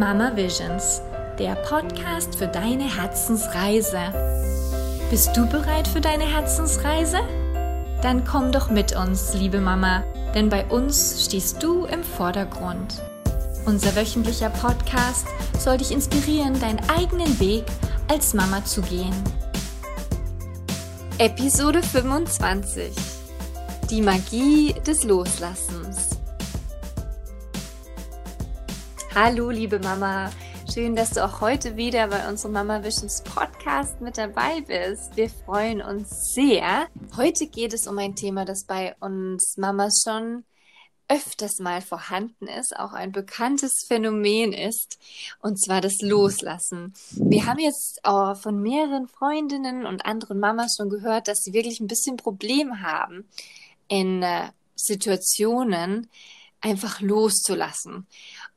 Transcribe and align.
Mama 0.00 0.34
Visions, 0.34 1.02
der 1.38 1.56
Podcast 1.56 2.34
für 2.34 2.48
deine 2.48 2.84
Herzensreise. 2.84 4.00
Bist 5.10 5.36
du 5.36 5.46
bereit 5.46 5.86
für 5.86 6.00
deine 6.00 6.24
Herzensreise? 6.24 7.18
Dann 8.00 8.24
komm 8.24 8.50
doch 8.50 8.70
mit 8.70 8.96
uns, 8.96 9.34
liebe 9.34 9.60
Mama, 9.60 10.02
denn 10.34 10.48
bei 10.48 10.64
uns 10.64 11.26
stehst 11.26 11.62
du 11.62 11.84
im 11.84 12.02
Vordergrund. 12.02 13.02
Unser 13.66 13.94
wöchentlicher 13.94 14.48
Podcast 14.48 15.26
soll 15.58 15.76
dich 15.76 15.90
inspirieren, 15.90 16.58
deinen 16.58 16.80
eigenen 16.88 17.38
Weg 17.38 17.66
als 18.08 18.32
Mama 18.32 18.64
zu 18.64 18.80
gehen. 18.80 19.12
Episode 21.18 21.82
25 21.82 22.90
Die 23.90 24.00
Magie 24.00 24.74
des 24.86 25.04
Loslassens. 25.04 25.79
Hallo, 29.12 29.50
liebe 29.50 29.80
Mama. 29.80 30.30
Schön, 30.72 30.94
dass 30.94 31.10
du 31.10 31.24
auch 31.24 31.40
heute 31.40 31.76
wieder 31.76 32.06
bei 32.06 32.28
unserem 32.28 32.52
Mama 32.52 32.84
Visions 32.84 33.24
Podcast 33.24 34.00
mit 34.00 34.16
dabei 34.16 34.60
bist. 34.60 35.16
Wir 35.16 35.28
freuen 35.28 35.82
uns 35.82 36.32
sehr. 36.32 36.86
Heute 37.16 37.48
geht 37.48 37.74
es 37.74 37.88
um 37.88 37.98
ein 37.98 38.14
Thema, 38.14 38.44
das 38.44 38.64
bei 38.64 38.94
uns 39.00 39.56
Mamas 39.56 40.02
schon 40.04 40.44
öfters 41.08 41.58
mal 41.58 41.82
vorhanden 41.82 42.46
ist, 42.46 42.76
auch 42.76 42.92
ein 42.92 43.10
bekanntes 43.10 43.84
Phänomen 43.88 44.52
ist, 44.52 44.96
und 45.40 45.60
zwar 45.60 45.80
das 45.80 46.00
Loslassen. 46.00 46.94
Wir 47.10 47.46
haben 47.46 47.58
jetzt 47.58 48.04
auch 48.04 48.36
von 48.36 48.62
mehreren 48.62 49.08
Freundinnen 49.08 49.86
und 49.86 50.06
anderen 50.06 50.38
Mamas 50.38 50.76
schon 50.76 50.88
gehört, 50.88 51.26
dass 51.26 51.38
sie 51.38 51.52
wirklich 51.52 51.80
ein 51.80 51.88
bisschen 51.88 52.16
Problem 52.16 52.80
haben 52.80 53.28
in 53.88 54.22
äh, 54.22 54.50
Situationen, 54.76 56.08
einfach 56.60 57.00
loszulassen. 57.00 58.06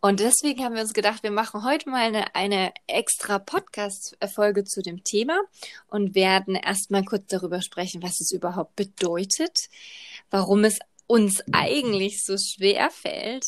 Und 0.06 0.20
deswegen 0.20 0.66
haben 0.66 0.76
wir 0.76 0.82
uns 0.82 0.92
gedacht, 0.92 1.24
wir 1.24 1.32
machen 1.32 1.64
heute 1.64 1.90
mal 1.90 2.02
eine, 2.02 2.36
eine 2.36 2.74
extra 2.88 3.40
Podcast-Folge 3.40 4.66
zu 4.66 4.82
dem 4.82 5.06
Thema 5.06 5.40
und 5.88 6.14
werden 6.14 6.56
erstmal 6.56 7.06
kurz 7.06 7.28
darüber 7.28 7.62
sprechen, 7.62 8.04
was 8.04 8.20
es 8.20 8.34
überhaupt 8.34 8.76
bedeutet, 8.76 9.58
warum 10.30 10.66
es 10.66 10.78
uns 11.08 11.42
eigentlich 11.54 12.22
so 12.22 12.36
schwer 12.38 12.92
fällt, 12.92 13.46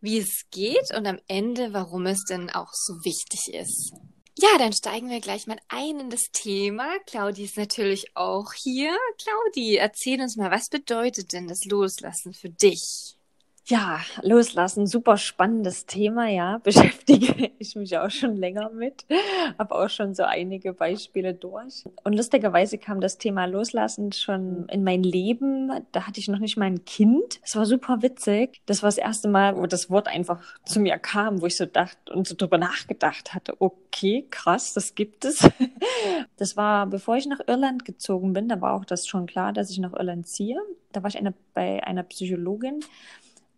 wie 0.00 0.18
es 0.18 0.44
geht 0.52 0.96
und 0.96 1.08
am 1.08 1.18
Ende, 1.26 1.72
warum 1.72 2.06
es 2.06 2.22
denn 2.22 2.50
auch 2.50 2.70
so 2.72 3.04
wichtig 3.04 3.52
ist. 3.52 3.94
Ja, 4.38 4.56
dann 4.58 4.72
steigen 4.72 5.10
wir 5.10 5.18
gleich 5.18 5.48
mal 5.48 5.58
ein 5.66 5.98
in 5.98 6.08
das 6.08 6.30
Thema. 6.32 7.00
Claudi 7.08 7.42
ist 7.42 7.56
natürlich 7.56 8.16
auch 8.16 8.52
hier. 8.52 8.96
Claudi, 9.20 9.74
erzähl 9.74 10.20
uns 10.20 10.36
mal, 10.36 10.52
was 10.52 10.68
bedeutet 10.68 11.32
denn 11.32 11.48
das 11.48 11.64
Loslassen 11.64 12.32
für 12.32 12.50
dich? 12.50 13.16
Ja, 13.66 14.00
loslassen, 14.20 14.86
super 14.86 15.16
spannendes 15.16 15.86
Thema, 15.86 16.28
ja. 16.28 16.58
Beschäftige 16.62 17.50
ich 17.58 17.74
mich 17.76 17.96
auch 17.96 18.10
schon 18.10 18.36
länger 18.36 18.68
mit. 18.68 19.06
Habe 19.58 19.74
auch 19.74 19.88
schon 19.88 20.14
so 20.14 20.24
einige 20.24 20.74
Beispiele 20.74 21.32
durch. 21.32 21.82
Und 22.04 22.12
lustigerweise 22.12 22.76
kam 22.76 23.00
das 23.00 23.16
Thema 23.16 23.46
Loslassen 23.46 24.12
schon 24.12 24.68
in 24.68 24.84
mein 24.84 25.02
Leben. 25.02 25.72
Da 25.92 26.06
hatte 26.06 26.20
ich 26.20 26.28
noch 26.28 26.40
nicht 26.40 26.58
mal 26.58 26.66
ein 26.66 26.84
Kind. 26.84 27.40
Es 27.42 27.56
war 27.56 27.64
super 27.64 28.02
witzig. 28.02 28.60
Das 28.66 28.82
war 28.82 28.88
das 28.88 28.98
erste 28.98 29.28
Mal, 29.28 29.56
wo 29.56 29.64
das 29.64 29.88
Wort 29.88 30.08
einfach 30.08 30.42
zu 30.66 30.78
mir 30.78 30.98
kam, 30.98 31.40
wo 31.40 31.46
ich 31.46 31.56
so 31.56 31.64
dachte 31.64 32.12
und 32.12 32.28
so 32.28 32.34
drüber 32.36 32.58
nachgedacht 32.58 33.32
hatte. 33.32 33.58
Okay, 33.62 34.26
krass, 34.28 34.74
das 34.74 34.94
gibt 34.94 35.24
es. 35.24 35.48
Das 36.36 36.56
war, 36.56 36.86
bevor 36.86 37.16
ich 37.16 37.26
nach 37.26 37.40
Irland 37.46 37.84
gezogen 37.84 38.32
bin, 38.32 38.48
da 38.48 38.60
war 38.60 38.74
auch 38.74 38.84
das 38.84 39.06
schon 39.06 39.26
klar, 39.26 39.52
dass 39.52 39.70
ich 39.70 39.78
nach 39.78 39.92
Irland 39.92 40.26
ziehe. 40.26 40.58
Da 40.92 41.02
war 41.02 41.08
ich 41.08 41.16
eine, 41.16 41.32
bei 41.54 41.82
einer 41.84 42.02
Psychologin 42.02 42.80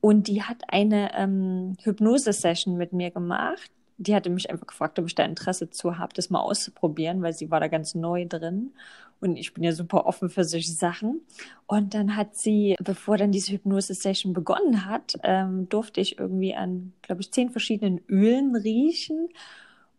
und 0.07 0.29
die 0.29 0.45
hat 0.45 0.63
eine 0.69 1.13
ähm, 1.17 1.77
Hypnose-Session 1.83 2.77
mit 2.77 2.93
mir 2.93 3.11
gemacht. 3.11 3.73
Die 3.99 4.15
hatte 4.15 4.31
mich 4.31 4.49
einfach 4.49 4.69
gefragt, 4.69 5.01
ob 5.01 5.07
ich 5.07 5.17
da 5.17 5.25
Interesse 5.25 5.69
zu 5.69 5.99
habe, 5.99 6.15
das 6.15 6.31
mal 6.31 6.39
auszuprobieren, 6.39 7.23
weil 7.23 7.33
sie 7.33 7.51
war 7.51 7.59
da 7.59 7.67
ganz 7.67 7.97
neu 7.97 8.25
drin. 8.25 8.73
Und 9.19 9.35
ich 9.35 9.53
bin 9.53 9.65
ja 9.65 9.73
super 9.73 10.07
offen 10.07 10.31
für 10.31 10.45
solche 10.45 10.71
Sachen. 10.71 11.23
Und 11.67 11.93
dann 11.95 12.15
hat 12.15 12.37
sie, 12.37 12.77
bevor 12.79 13.17
dann 13.17 13.33
diese 13.33 13.51
Hypnose-Session 13.51 14.33
begonnen 14.33 14.87
hat, 14.87 15.17
ähm, 15.25 15.69
durfte 15.69 16.01
ich 16.01 16.21
irgendwie 16.21 16.55
an, 16.55 16.93
glaube 17.03 17.23
ich, 17.23 17.33
zehn 17.33 17.51
verschiedenen 17.51 18.01
Ölen 18.09 18.55
riechen 18.55 19.29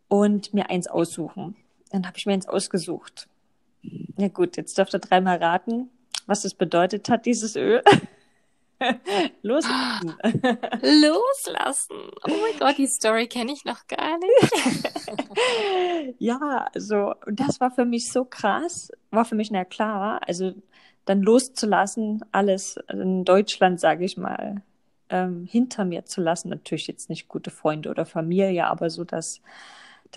und 0.07 0.53
mir 0.53 0.69
eins 0.69 0.88
aussuchen. 0.88 1.57
Dann 1.91 2.07
habe 2.07 2.17
ich 2.17 2.25
mir 2.25 2.31
eins 2.31 2.47
ausgesucht. 2.47 3.28
Ja 4.17 4.29
gut, 4.29 4.56
jetzt 4.56 4.78
dürft 4.78 4.96
ihr 4.96 5.00
dreimal 5.00 5.44
raten, 5.44 5.90
was 6.28 6.44
das 6.44 6.53
bedeutet 6.53 7.09
hat, 7.09 7.25
dieses 7.25 7.57
Öl. 7.57 7.84
Loslassen. 9.42 10.16
Loslassen. 10.82 11.98
Oh 12.28 12.32
mein 12.42 12.60
Gott, 12.60 12.78
die 12.78 12.88
Story 12.88 13.28
kenne 13.28 13.52
ich 13.52 13.66
noch 13.66 13.88
gar 13.88 14.18
nicht. 14.18 16.16
ja, 16.20 16.68
also 16.74 17.16
das 17.28 17.60
war 17.60 17.72
für 17.72 17.86
mich 17.86 18.12
so 18.12 18.26
krass, 18.26 18.92
war 19.12 19.26
für 19.26 19.36
mich 19.36 19.52
na 19.52 19.66
klar, 19.66 20.22
also 20.28 20.54
dann 21.06 21.22
loszulassen, 21.22 22.24
alles 22.32 22.78
in 22.90 23.24
Deutschland, 23.24 23.80
sage 23.80 24.06
ich 24.06 24.18
mal, 24.18 24.62
ähm, 25.09 25.46
hinter 25.50 25.86
mir 25.86 26.06
zu 26.06 26.22
lassen. 26.22 26.50
Natürlich 26.50 26.88
jetzt 26.88 27.09
nicht 27.09 27.28
gute 27.28 27.50
Freunde 27.50 27.90
oder 27.90 28.06
Familie, 28.06 28.68
aber 28.68 28.90
so 28.90 29.04
das 29.04 29.42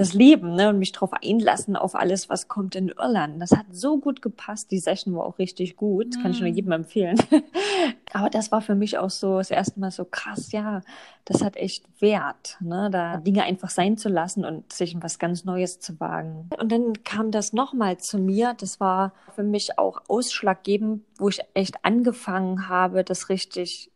das 0.00 0.14
Leben 0.14 0.54
ne, 0.54 0.70
und 0.70 0.78
mich 0.78 0.92
darauf 0.92 1.12
einlassen 1.12 1.76
auf 1.76 1.94
alles, 1.94 2.30
was 2.30 2.48
kommt 2.48 2.74
in 2.74 2.88
Irland. 2.88 3.38
Das 3.38 3.50
hat 3.50 3.66
so 3.70 3.98
gut 3.98 4.22
gepasst. 4.22 4.70
Die 4.70 4.78
Session 4.78 5.14
war 5.14 5.26
auch 5.26 5.38
richtig 5.38 5.76
gut. 5.76 6.16
Mhm. 6.16 6.22
Kann 6.22 6.30
ich 6.30 6.40
nur 6.40 6.48
mhm. 6.48 6.56
jedem 6.56 6.72
empfehlen. 6.72 7.20
Aber 8.14 8.30
das 8.30 8.50
war 8.50 8.62
für 8.62 8.74
mich 8.74 8.96
auch 8.96 9.10
so 9.10 9.36
das 9.36 9.50
erste 9.50 9.78
Mal 9.78 9.90
so 9.90 10.06
krass, 10.06 10.52
ja, 10.52 10.80
das 11.26 11.44
hat 11.44 11.58
echt 11.58 11.84
Wert, 12.00 12.56
ne, 12.60 12.88
da 12.90 13.18
Dinge 13.18 13.42
einfach 13.42 13.68
sein 13.68 13.98
zu 13.98 14.08
lassen 14.08 14.46
und 14.46 14.72
sich 14.72 14.94
in 14.94 15.02
was 15.02 15.18
ganz 15.18 15.44
Neues 15.44 15.80
zu 15.80 16.00
wagen. 16.00 16.48
Und 16.58 16.72
dann 16.72 16.94
kam 17.04 17.30
das 17.30 17.52
nochmal 17.52 17.98
zu 17.98 18.16
mir. 18.18 18.54
Das 18.58 18.80
war 18.80 19.12
für 19.34 19.42
mich 19.42 19.78
auch 19.78 20.00
ausschlaggebend, 20.08 21.04
wo 21.18 21.28
ich 21.28 21.40
echt 21.52 21.84
angefangen 21.84 22.70
habe, 22.70 23.04
das 23.04 23.28
richtig, 23.28 23.92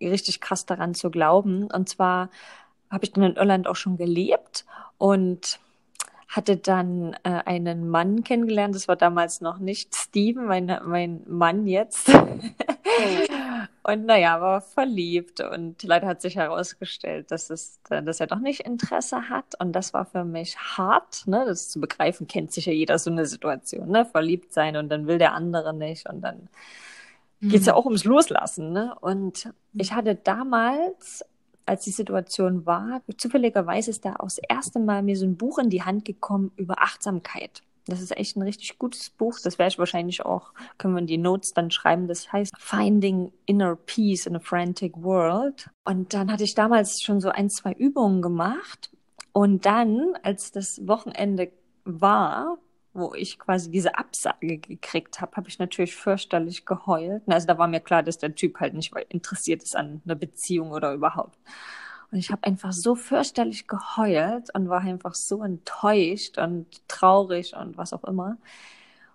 richtig 0.00 0.40
krass 0.40 0.66
daran 0.66 0.94
zu 0.94 1.10
glauben. 1.10 1.64
Und 1.64 1.88
zwar 1.88 2.30
habe 2.90 3.04
ich 3.04 3.12
dann 3.12 3.24
in 3.24 3.36
Irland 3.36 3.66
auch 3.66 3.76
schon 3.76 3.96
gelebt 3.96 4.64
und 4.98 5.60
hatte 6.28 6.58
dann 6.58 7.16
äh, 7.22 7.40
einen 7.46 7.88
Mann 7.88 8.22
kennengelernt. 8.22 8.74
Das 8.74 8.86
war 8.86 8.96
damals 8.96 9.40
noch 9.40 9.58
nicht 9.58 9.94
Steven, 9.94 10.44
mein, 10.44 10.78
mein 10.84 11.22
Mann 11.26 11.66
jetzt. 11.66 12.10
und 13.82 14.04
naja, 14.04 14.38
war 14.38 14.60
verliebt 14.60 15.40
und 15.40 15.82
leider 15.82 16.06
hat 16.06 16.20
sich 16.20 16.36
herausgestellt, 16.36 17.30
dass, 17.30 17.48
es, 17.48 17.80
dass 17.88 18.20
er 18.20 18.26
doch 18.26 18.40
nicht 18.40 18.60
Interesse 18.60 19.30
hat. 19.30 19.58
Und 19.58 19.72
das 19.72 19.94
war 19.94 20.04
für 20.04 20.24
mich 20.24 20.58
hart, 20.58 21.26
ne? 21.26 21.44
das 21.46 21.70
zu 21.70 21.80
begreifen, 21.80 22.28
kennt 22.28 22.52
sich 22.52 22.66
ja 22.66 22.74
jeder 22.74 22.98
so 22.98 23.10
eine 23.10 23.24
Situation, 23.24 23.88
ne? 23.88 24.04
verliebt 24.04 24.52
sein 24.52 24.76
und 24.76 24.90
dann 24.90 25.06
will 25.06 25.16
der 25.16 25.32
andere 25.32 25.72
nicht 25.72 26.06
und 26.06 26.20
dann 26.20 26.50
mhm. 27.40 27.48
geht's 27.48 27.64
ja 27.64 27.72
auch 27.72 27.86
ums 27.86 28.04
Loslassen. 28.04 28.72
Ne? 28.72 28.94
Und 29.00 29.50
ich 29.72 29.94
hatte 29.94 30.14
damals 30.14 31.24
als 31.68 31.84
die 31.84 31.90
Situation 31.90 32.66
war, 32.66 33.02
zufälligerweise 33.16 33.90
ist 33.90 34.04
da 34.04 34.14
auch 34.14 34.24
das 34.24 34.38
erste 34.38 34.80
Mal 34.80 35.02
mir 35.02 35.16
so 35.16 35.26
ein 35.26 35.36
Buch 35.36 35.58
in 35.58 35.70
die 35.70 35.82
Hand 35.82 36.04
gekommen 36.04 36.50
über 36.56 36.82
Achtsamkeit. 36.82 37.62
Das 37.86 38.02
ist 38.02 38.16
echt 38.16 38.36
ein 38.36 38.42
richtig 38.42 38.78
gutes 38.78 39.08
Buch. 39.10 39.38
Das 39.42 39.58
werde 39.58 39.72
ich 39.72 39.78
wahrscheinlich 39.78 40.24
auch, 40.24 40.52
können 40.76 40.94
wir 40.94 41.00
in 41.00 41.06
die 41.06 41.18
Notes 41.18 41.54
dann 41.54 41.70
schreiben. 41.70 42.06
Das 42.06 42.30
heißt 42.30 42.52
Finding 42.58 43.32
Inner 43.46 43.76
Peace 43.76 44.26
in 44.26 44.36
a 44.36 44.40
Frantic 44.40 44.92
World. 45.02 45.70
Und 45.84 46.12
dann 46.12 46.30
hatte 46.30 46.44
ich 46.44 46.54
damals 46.54 47.02
schon 47.02 47.20
so 47.20 47.30
ein, 47.30 47.48
zwei 47.48 47.72
Übungen 47.72 48.20
gemacht. 48.20 48.90
Und 49.32 49.64
dann, 49.64 50.14
als 50.22 50.52
das 50.52 50.86
Wochenende 50.86 51.50
war, 51.84 52.58
wo 52.98 53.14
ich 53.14 53.38
quasi 53.38 53.70
diese 53.70 53.96
Absage 53.96 54.58
gekriegt 54.58 55.20
habe, 55.20 55.36
habe 55.36 55.48
ich 55.48 55.58
natürlich 55.58 55.94
fürchterlich 55.94 56.66
geheult. 56.66 57.22
Also 57.26 57.46
da 57.46 57.58
war 57.58 57.68
mir 57.68 57.80
klar, 57.80 58.02
dass 58.02 58.18
der 58.18 58.34
Typ 58.34 58.60
halt 58.60 58.74
nicht 58.74 58.94
interessiert 59.08 59.62
ist 59.62 59.76
an 59.76 60.02
einer 60.04 60.14
Beziehung 60.14 60.70
oder 60.72 60.92
überhaupt. 60.92 61.38
Und 62.10 62.18
ich 62.18 62.30
habe 62.30 62.44
einfach 62.44 62.72
so 62.72 62.94
fürchterlich 62.94 63.66
geheult 63.66 64.54
und 64.54 64.68
war 64.68 64.80
einfach 64.80 65.14
so 65.14 65.42
enttäuscht 65.42 66.38
und 66.38 66.66
traurig 66.88 67.54
und 67.54 67.76
was 67.76 67.92
auch 67.92 68.04
immer. 68.04 68.38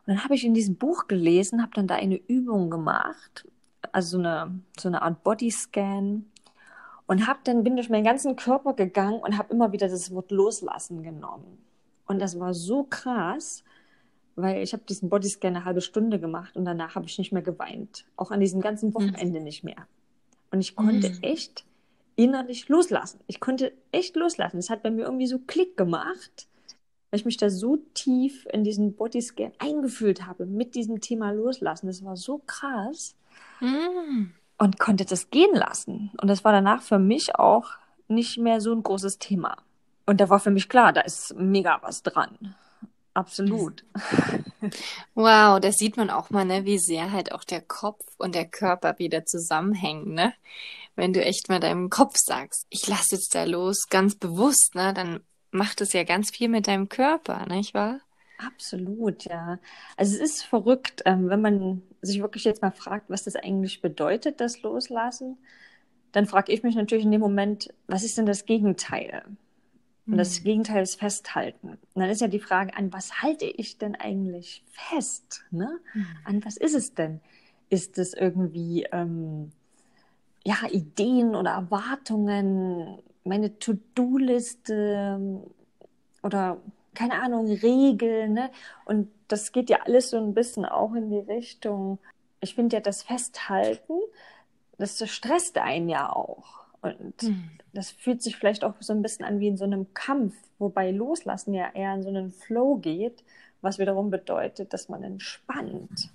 Und 0.05 0.15
dann 0.15 0.23
habe 0.23 0.35
ich 0.35 0.45
in 0.45 0.53
diesem 0.53 0.75
Buch 0.75 1.07
gelesen, 1.07 1.61
habe 1.61 1.71
dann 1.73 1.87
da 1.87 1.95
eine 1.95 2.17
Übung 2.17 2.69
gemacht, 2.69 3.47
also 3.91 4.17
so 4.17 4.19
eine, 4.19 4.59
so 4.77 4.89
eine 4.89 5.01
Art 5.01 5.23
Bodyscan 5.23 6.25
und 7.07 7.27
habe 7.27 7.39
dann 7.43 7.63
bin 7.63 7.75
durch 7.75 7.89
meinen 7.89 8.03
ganzen 8.03 8.35
Körper 8.35 8.73
gegangen 8.73 9.19
und 9.21 9.37
habe 9.37 9.53
immer 9.53 9.71
wieder 9.71 9.87
das 9.87 10.13
Wort 10.13 10.31
loslassen 10.31 11.03
genommen. 11.03 11.57
Und 12.05 12.19
das 12.19 12.39
war 12.39 12.53
so 12.53 12.83
krass, 12.83 13.63
weil 14.35 14.63
ich 14.63 14.73
habe 14.73 14.83
diesen 14.87 15.09
Bodyscan 15.09 15.55
eine 15.55 15.65
halbe 15.65 15.81
Stunde 15.81 16.19
gemacht 16.19 16.55
und 16.55 16.65
danach 16.65 16.95
habe 16.95 17.05
ich 17.05 17.17
nicht 17.17 17.31
mehr 17.31 17.41
geweint. 17.41 18.05
Auch 18.15 18.31
an 18.31 18.39
diesem 18.39 18.61
ganzen 18.61 18.89
mhm. 18.89 18.95
Wochenende 18.95 19.39
mhm. 19.39 19.45
nicht 19.45 19.63
mehr. 19.63 19.87
Und 20.51 20.61
ich 20.61 20.75
konnte 20.75 21.09
mhm. 21.09 21.17
echt 21.21 21.65
innerlich 22.15 22.69
loslassen. 22.69 23.19
Ich 23.27 23.39
konnte 23.39 23.73
echt 23.91 24.15
loslassen. 24.15 24.57
Es 24.57 24.69
hat 24.69 24.83
bei 24.83 24.91
mir 24.91 25.03
irgendwie 25.05 25.27
so 25.27 25.39
Klick 25.39 25.77
gemacht, 25.77 26.47
weil 27.09 27.19
ich 27.19 27.25
mich 27.25 27.37
da 27.37 27.49
so 27.49 27.77
tief 27.93 28.47
in 28.51 28.63
diesen 28.63 28.95
Bodyscan 28.95 29.51
eingefühlt 29.59 30.25
habe 30.25 30.45
mit 30.45 30.75
diesem 30.75 31.01
Thema 31.01 31.31
Loslassen. 31.31 31.87
Das 31.87 32.03
war 32.03 32.17
so 32.17 32.41
krass. 32.45 33.15
Mhm. 33.59 34.31
Und 34.57 34.79
konnte 34.79 35.05
das 35.05 35.29
gehen 35.29 35.55
lassen. 35.55 36.11
Und 36.21 36.27
das 36.27 36.43
war 36.43 36.51
danach 36.51 36.83
für 36.83 36.99
mich 36.99 37.35
auch 37.35 37.71
nicht 38.07 38.37
mehr 38.37 38.61
so 38.61 38.71
ein 38.71 38.83
großes 38.83 39.17
Thema. 39.17 39.57
Und 40.05 40.21
da 40.21 40.29
war 40.29 40.39
für 40.39 40.51
mich 40.51 40.69
klar, 40.69 40.93
da 40.93 41.01
ist 41.01 41.35
mega 41.35 41.79
was 41.81 42.03
dran. 42.03 42.55
Absolut. 43.13 43.85
Wow, 45.13 45.59
da 45.59 45.71
sieht 45.71 45.97
man 45.97 46.09
auch 46.09 46.29
mal, 46.29 46.45
ne, 46.45 46.65
wie 46.65 46.79
sehr 46.79 47.11
halt 47.11 47.31
auch 47.31 47.43
der 47.43 47.61
Kopf 47.61 48.03
und 48.17 48.33
der 48.33 48.45
Körper 48.45 48.97
wieder 48.97 49.25
zusammenhängen, 49.25 50.13
ne? 50.13 50.33
Wenn 50.95 51.13
du 51.13 51.23
echt 51.23 51.49
mal 51.49 51.59
deinem 51.59 51.89
Kopf 51.89 52.15
sagst, 52.17 52.65
ich 52.69 52.87
lasse 52.87 53.15
jetzt 53.15 53.35
da 53.35 53.43
los, 53.43 53.87
ganz 53.89 54.15
bewusst, 54.15 54.75
ne, 54.75 54.93
dann 54.93 55.21
macht 55.51 55.81
es 55.81 55.93
ja 55.93 56.03
ganz 56.03 56.31
viel 56.31 56.49
mit 56.49 56.67
deinem 56.67 56.89
Körper, 56.89 57.45
nicht 57.47 57.73
wahr? 57.73 57.99
Absolut, 58.37 59.25
ja. 59.25 59.59
Also 59.97 60.15
es 60.15 60.21
ist 60.21 60.43
verrückt, 60.43 61.03
ähm, 61.05 61.29
wenn 61.29 61.41
man 61.41 61.83
sich 62.01 62.21
wirklich 62.21 62.43
jetzt 62.43 62.61
mal 62.61 62.71
fragt, 62.71 63.09
was 63.09 63.23
das 63.23 63.35
eigentlich 63.35 63.81
bedeutet, 63.81 64.39
das 64.41 64.61
Loslassen, 64.61 65.37
dann 66.11 66.25
frage 66.25 66.51
ich 66.51 66.63
mich 66.63 66.75
natürlich 66.75 67.05
in 67.05 67.11
dem 67.11 67.21
Moment, 67.21 67.73
was 67.87 68.03
ist 68.03 68.17
denn 68.17 68.25
das 68.25 68.45
Gegenteil? 68.45 69.23
Und 70.05 70.17
das 70.17 70.39
mhm. 70.39 70.43
Gegenteil 70.43 70.83
ist 70.83 70.99
Festhalten. 70.99 71.69
Und 71.69 72.01
dann 72.01 72.09
ist 72.09 72.21
ja 72.21 72.27
die 72.27 72.39
Frage, 72.39 72.75
an 72.75 72.91
was 72.91 73.21
halte 73.21 73.45
ich 73.45 73.77
denn 73.77 73.95
eigentlich 73.95 74.63
fest? 74.71 75.43
Ne? 75.51 75.79
Mhm. 75.93 76.07
An 76.25 76.45
was 76.45 76.57
ist 76.57 76.75
es 76.75 76.93
denn? 76.93 77.21
Ist 77.69 77.97
es 77.97 78.13
irgendwie 78.13 78.85
ähm, 78.91 79.51
ja, 80.43 80.57
Ideen 80.69 81.35
oder 81.35 81.51
Erwartungen, 81.51 82.99
meine 83.23 83.57
To-Do-Liste 83.59 84.73
ähm, 84.97 85.43
oder 86.21 86.57
keine 86.93 87.21
Ahnung, 87.21 87.47
Regeln. 87.47 88.33
Ne? 88.33 88.51
Und 88.85 89.09
das 89.27 89.51
geht 89.51 89.69
ja 89.69 89.79
alles 89.85 90.09
so 90.09 90.17
ein 90.17 90.33
bisschen 90.33 90.65
auch 90.65 90.93
in 90.93 91.09
die 91.09 91.19
Richtung. 91.19 91.99
Ich 92.41 92.55
finde 92.55 92.75
ja, 92.75 92.81
das 92.81 93.03
Festhalten, 93.03 93.93
das 94.77 95.01
stresst 95.09 95.57
einen 95.57 95.89
ja 95.89 96.11
auch. 96.11 96.62
Und 96.83 97.21
hm. 97.21 97.49
das 97.73 97.91
fühlt 97.91 98.21
sich 98.21 98.35
vielleicht 98.35 98.63
auch 98.63 98.75
so 98.79 98.93
ein 98.93 99.01
bisschen 99.01 99.25
an 99.25 99.39
wie 99.39 99.47
in 99.47 99.57
so 99.57 99.63
einem 99.63 99.93
Kampf, 99.93 100.35
wobei 100.59 100.91
Loslassen 100.91 101.53
ja 101.53 101.69
eher 101.73 101.93
in 101.95 102.03
so 102.03 102.09
einen 102.09 102.31
Flow 102.31 102.75
geht, 102.75 103.23
was 103.61 103.79
wiederum 103.79 104.09
bedeutet, 104.09 104.73
dass 104.73 104.89
man 104.89 105.03
entspannt. 105.03 106.09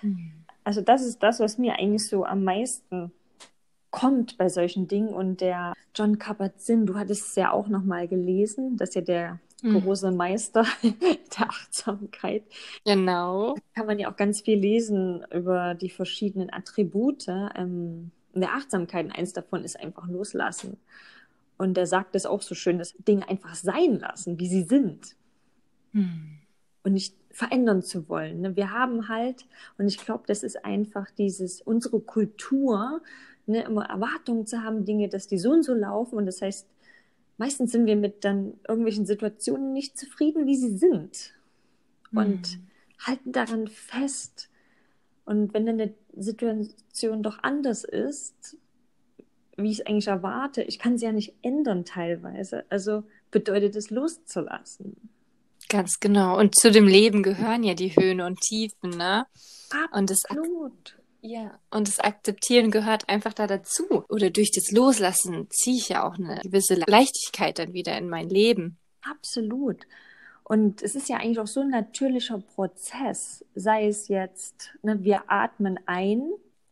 Hm. 0.00 0.32
Also 0.64 0.80
das 0.80 1.04
ist 1.04 1.22
das, 1.22 1.40
was 1.40 1.58
mir 1.58 1.78
eigentlich 1.78 2.08
so 2.08 2.24
am 2.24 2.44
meisten 2.44 3.12
kommt 3.90 4.36
bei 4.36 4.48
solchen 4.48 4.88
Dingen. 4.88 5.08
Und 5.08 5.40
der 5.40 5.72
John 5.94 6.18
Kabat-Zinn, 6.18 6.86
du 6.86 6.96
hattest 6.96 7.28
es 7.28 7.34
ja 7.36 7.50
auch 7.50 7.68
nochmal 7.68 8.08
gelesen, 8.08 8.76
dass 8.76 8.94
ja 8.94 9.00
der 9.00 9.40
hm. 9.62 9.80
große 9.80 10.10
Meister 10.12 10.64
der 10.82 11.48
Achtsamkeit. 11.48 12.42
Genau. 12.84 13.54
Da 13.54 13.60
kann 13.74 13.86
man 13.86 13.98
ja 13.98 14.10
auch 14.10 14.16
ganz 14.16 14.42
viel 14.42 14.58
lesen 14.58 15.24
über 15.32 15.74
die 15.74 15.90
verschiedenen 15.90 16.52
Attribute. 16.52 17.26
Ähm, 17.56 18.10
der 18.40 18.54
Achtsamkeit, 18.54 19.10
eins 19.16 19.32
davon 19.32 19.64
ist 19.64 19.78
einfach 19.78 20.08
loslassen. 20.08 20.78
Und 21.58 21.78
er 21.78 21.86
sagt 21.86 22.14
es 22.14 22.26
auch 22.26 22.42
so 22.42 22.54
schön, 22.54 22.78
dass 22.78 22.94
Dinge 22.98 23.28
einfach 23.28 23.54
sein 23.54 23.98
lassen, 23.98 24.38
wie 24.38 24.48
sie 24.48 24.62
sind. 24.62 25.16
Hm. 25.92 26.38
Und 26.82 26.92
nicht 26.92 27.16
verändern 27.30 27.82
zu 27.82 28.08
wollen. 28.08 28.40
Ne? 28.42 28.56
Wir 28.56 28.72
haben 28.72 29.08
halt, 29.08 29.46
und 29.78 29.86
ich 29.86 29.98
glaube, 29.98 30.24
das 30.26 30.42
ist 30.42 30.64
einfach 30.64 31.10
dieses, 31.10 31.60
unsere 31.60 32.00
Kultur, 32.00 33.02
ne, 33.46 33.62
immer 33.64 33.86
Erwartungen 33.86 34.46
zu 34.46 34.62
haben, 34.62 34.84
Dinge, 34.84 35.08
dass 35.08 35.26
die 35.26 35.38
so 35.38 35.50
und 35.50 35.62
so 35.62 35.74
laufen. 35.74 36.16
Und 36.16 36.26
das 36.26 36.42
heißt, 36.42 36.66
meistens 37.38 37.72
sind 37.72 37.86
wir 37.86 37.96
mit 37.96 38.24
dann 38.24 38.54
irgendwelchen 38.68 39.06
Situationen 39.06 39.72
nicht 39.72 39.98
zufrieden, 39.98 40.46
wie 40.46 40.56
sie 40.56 40.76
sind. 40.76 41.34
Und 42.12 42.46
hm. 42.46 42.66
halten 43.00 43.32
daran 43.32 43.68
fest. 43.68 44.48
Und 45.26 45.52
wenn 45.52 45.66
dann 45.66 45.80
eine 45.80 45.92
Situation 46.16 47.22
doch 47.22 47.38
anders 47.42 47.84
ist, 47.84 48.56
wie 49.56 49.70
ich 49.70 49.80
es 49.80 49.86
eigentlich 49.86 50.06
erwarte, 50.06 50.62
ich 50.62 50.78
kann 50.78 50.96
sie 50.96 51.04
ja 51.06 51.12
nicht 51.12 51.34
ändern 51.42 51.84
teilweise. 51.84 52.64
Also 52.70 53.02
bedeutet 53.30 53.76
es 53.76 53.90
loszulassen. 53.90 55.10
Ganz 55.68 55.98
genau. 55.98 56.38
Und 56.38 56.54
zu 56.58 56.70
dem 56.70 56.86
Leben 56.86 57.22
gehören 57.22 57.64
ja 57.64 57.74
die 57.74 57.96
Höhen 57.96 58.20
und 58.20 58.40
Tiefen, 58.40 58.90
ne? 58.90 59.26
Und 59.92 60.10
das 60.10 60.24
Absolut. 60.28 60.96
Ja, 61.22 61.58
und 61.70 61.88
das 61.88 61.98
Akzeptieren 61.98 62.70
gehört 62.70 63.08
einfach 63.08 63.32
da 63.32 63.48
dazu. 63.48 64.04
Oder 64.08 64.30
durch 64.30 64.52
das 64.54 64.70
Loslassen 64.70 65.48
ziehe 65.50 65.76
ich 65.76 65.88
ja 65.88 66.06
auch 66.06 66.14
eine 66.14 66.38
gewisse 66.42 66.76
Leichtigkeit 66.76 67.58
dann 67.58 67.72
wieder 67.72 67.98
in 67.98 68.08
mein 68.08 68.28
Leben. 68.28 68.78
Absolut. 69.02 69.86
Und 70.48 70.80
es 70.80 70.94
ist 70.94 71.08
ja 71.08 71.16
eigentlich 71.16 71.40
auch 71.40 71.48
so 71.48 71.60
ein 71.60 71.70
natürlicher 71.70 72.38
Prozess, 72.38 73.44
sei 73.56 73.88
es 73.88 74.06
jetzt, 74.06 74.70
ne, 74.80 75.02
wir 75.02 75.24
atmen 75.26 75.80
ein 75.86 76.20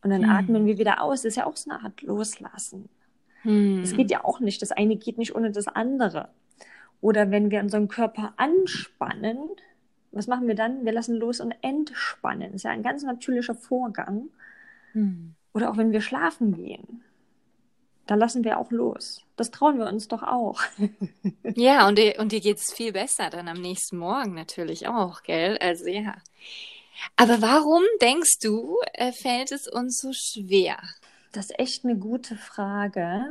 und 0.01 0.11
dann 0.11 0.23
hm. 0.23 0.29
atmen 0.29 0.65
wir 0.65 0.77
wieder 0.77 1.01
aus. 1.01 1.23
Das 1.23 1.31
ist 1.31 1.35
ja 1.35 1.45
auch 1.45 1.57
so 1.57 1.69
eine 1.69 1.83
Art 1.83 2.01
Loslassen. 2.01 2.87
Hm. 3.41 3.81
Es 3.83 3.93
geht 3.93 4.11
ja 4.11 4.23
auch 4.23 4.39
nicht. 4.39 4.61
Das 4.61 4.71
eine 4.71 4.95
geht 4.95 5.17
nicht 5.17 5.35
ohne 5.35 5.51
das 5.51 5.67
andere. 5.67 6.29
Oder 7.01 7.31
wenn 7.31 7.51
wir 7.51 7.59
unseren 7.59 7.89
Körper 7.89 8.33
anspannen, 8.37 9.39
was 10.13 10.27
machen 10.27 10.47
wir 10.47 10.55
dann? 10.55 10.85
Wir 10.85 10.93
lassen 10.93 11.17
los 11.17 11.41
und 11.41 11.53
entspannen. 11.61 12.53
Das 12.53 12.55
ist 12.55 12.63
ja 12.63 12.71
ein 12.71 12.81
ganz 12.81 13.03
natürlicher 13.03 13.55
Vorgang. 13.55 14.29
Hm. 14.93 15.35
Oder 15.53 15.69
auch 15.69 15.75
wenn 15.75 15.91
wir 15.91 15.99
schlafen 15.99 16.55
gehen 16.55 17.03
da 18.07 18.15
lassen 18.15 18.43
wir 18.43 18.59
auch 18.59 18.71
los. 18.71 19.21
Das 19.35 19.51
trauen 19.51 19.77
wir 19.77 19.87
uns 19.87 20.07
doch 20.07 20.23
auch. 20.23 20.61
ja, 21.55 21.87
und, 21.87 21.97
dir, 21.97 22.15
und 22.19 22.31
dir 22.31 22.39
geht 22.39 22.57
es 22.57 22.73
viel 22.73 22.93
besser 22.93 23.29
dann 23.29 23.47
am 23.47 23.61
nächsten 23.61 23.97
Morgen 23.97 24.33
natürlich 24.33 24.87
auch, 24.87 25.23
gell? 25.23 25.57
Also 25.59 25.87
ja. 25.87 26.15
Aber 27.15 27.41
warum 27.41 27.83
denkst 28.01 28.39
du, 28.39 28.77
äh, 28.93 29.11
fällt 29.11 29.51
es 29.51 29.67
uns 29.67 29.99
so 29.99 30.11
schwer? 30.13 30.77
Das 31.31 31.47
ist 31.47 31.59
echt 31.59 31.83
eine 31.83 31.97
gute 31.97 32.35
Frage. 32.37 33.25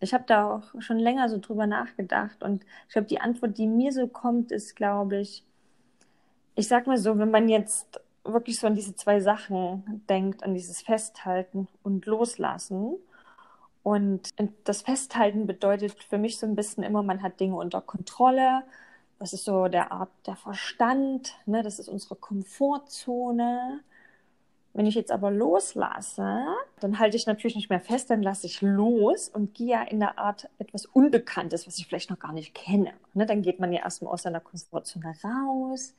Ich 0.00 0.12
habe 0.12 0.24
da 0.26 0.50
auch 0.50 0.80
schon 0.80 0.98
länger 0.98 1.28
so 1.28 1.38
drüber 1.38 1.66
nachgedacht 1.66 2.42
und 2.42 2.64
ich 2.88 2.92
glaube, 2.92 3.06
die 3.06 3.20
Antwort, 3.20 3.56
die 3.56 3.66
mir 3.66 3.92
so 3.92 4.08
kommt, 4.08 4.50
ist, 4.50 4.74
glaube 4.74 5.20
ich, 5.20 5.44
ich 6.56 6.68
sag 6.68 6.86
mal 6.86 6.98
so, 6.98 7.18
wenn 7.18 7.30
man 7.30 7.48
jetzt 7.48 8.00
wirklich 8.24 8.58
so 8.58 8.66
an 8.66 8.74
diese 8.74 8.96
zwei 8.96 9.20
Sachen 9.20 10.02
denkt, 10.08 10.42
an 10.42 10.54
dieses 10.54 10.82
Festhalten 10.82 11.68
und 11.82 12.06
Loslassen, 12.06 12.96
und 13.84 14.30
das 14.64 14.80
Festhalten 14.80 15.46
bedeutet 15.46 15.92
für 15.92 16.16
mich 16.16 16.38
so 16.38 16.46
ein 16.46 16.56
bisschen 16.56 16.82
immer, 16.82 17.02
man 17.02 17.22
hat 17.22 17.38
Dinge 17.38 17.56
unter 17.56 17.82
Kontrolle. 17.82 18.62
Das 19.18 19.34
ist 19.34 19.44
so 19.44 19.68
der 19.68 19.92
Art 19.92 20.08
der 20.26 20.36
Verstand, 20.36 21.36
ne? 21.44 21.62
das 21.62 21.78
ist 21.78 21.90
unsere 21.90 22.16
Komfortzone. 22.16 23.80
Wenn 24.72 24.86
ich 24.86 24.94
jetzt 24.94 25.12
aber 25.12 25.30
loslasse, 25.30 26.46
dann 26.80 26.98
halte 26.98 27.18
ich 27.18 27.26
natürlich 27.26 27.56
nicht 27.56 27.68
mehr 27.68 27.78
fest, 27.78 28.08
dann 28.08 28.22
lasse 28.22 28.46
ich 28.46 28.62
los 28.62 29.28
und 29.28 29.54
gehe 29.54 29.72
ja 29.72 29.82
in 29.82 30.00
der 30.00 30.18
Art 30.18 30.48
etwas 30.58 30.86
Unbekanntes, 30.86 31.66
was 31.66 31.76
ich 31.76 31.86
vielleicht 31.86 32.08
noch 32.08 32.18
gar 32.18 32.32
nicht 32.32 32.54
kenne. 32.54 32.94
Ne? 33.12 33.26
Dann 33.26 33.42
geht 33.42 33.60
man 33.60 33.70
ja 33.70 33.82
erstmal 33.82 34.14
aus 34.14 34.22
seiner 34.22 34.40
Komfortzone 34.40 35.14
raus, 35.22 35.94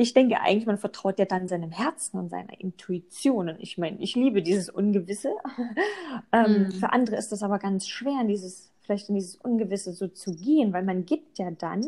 ich 0.00 0.14
denke 0.14 0.40
eigentlich, 0.40 0.66
man 0.66 0.78
vertraut 0.78 1.18
ja 1.18 1.24
dann 1.24 1.48
seinem 1.48 1.72
Herzen 1.72 2.18
und 2.18 2.30
seiner 2.30 2.60
Intuition. 2.60 3.48
Und 3.48 3.60
ich 3.60 3.78
meine, 3.78 3.98
ich 3.98 4.14
liebe 4.14 4.42
dieses 4.42 4.70
Ungewisse. 4.70 5.34
ähm, 6.32 6.62
mhm. 6.62 6.72
Für 6.72 6.92
andere 6.92 7.16
ist 7.16 7.32
das 7.32 7.42
aber 7.42 7.58
ganz 7.58 7.88
schwer, 7.88 8.20
in 8.20 8.28
dieses, 8.28 8.70
vielleicht 8.82 9.08
in 9.08 9.16
dieses 9.16 9.34
Ungewisse 9.36 9.92
so 9.92 10.06
zu 10.06 10.30
gehen, 10.32 10.72
weil 10.72 10.84
man 10.84 11.04
gibt 11.04 11.38
ja 11.38 11.50
dann 11.50 11.84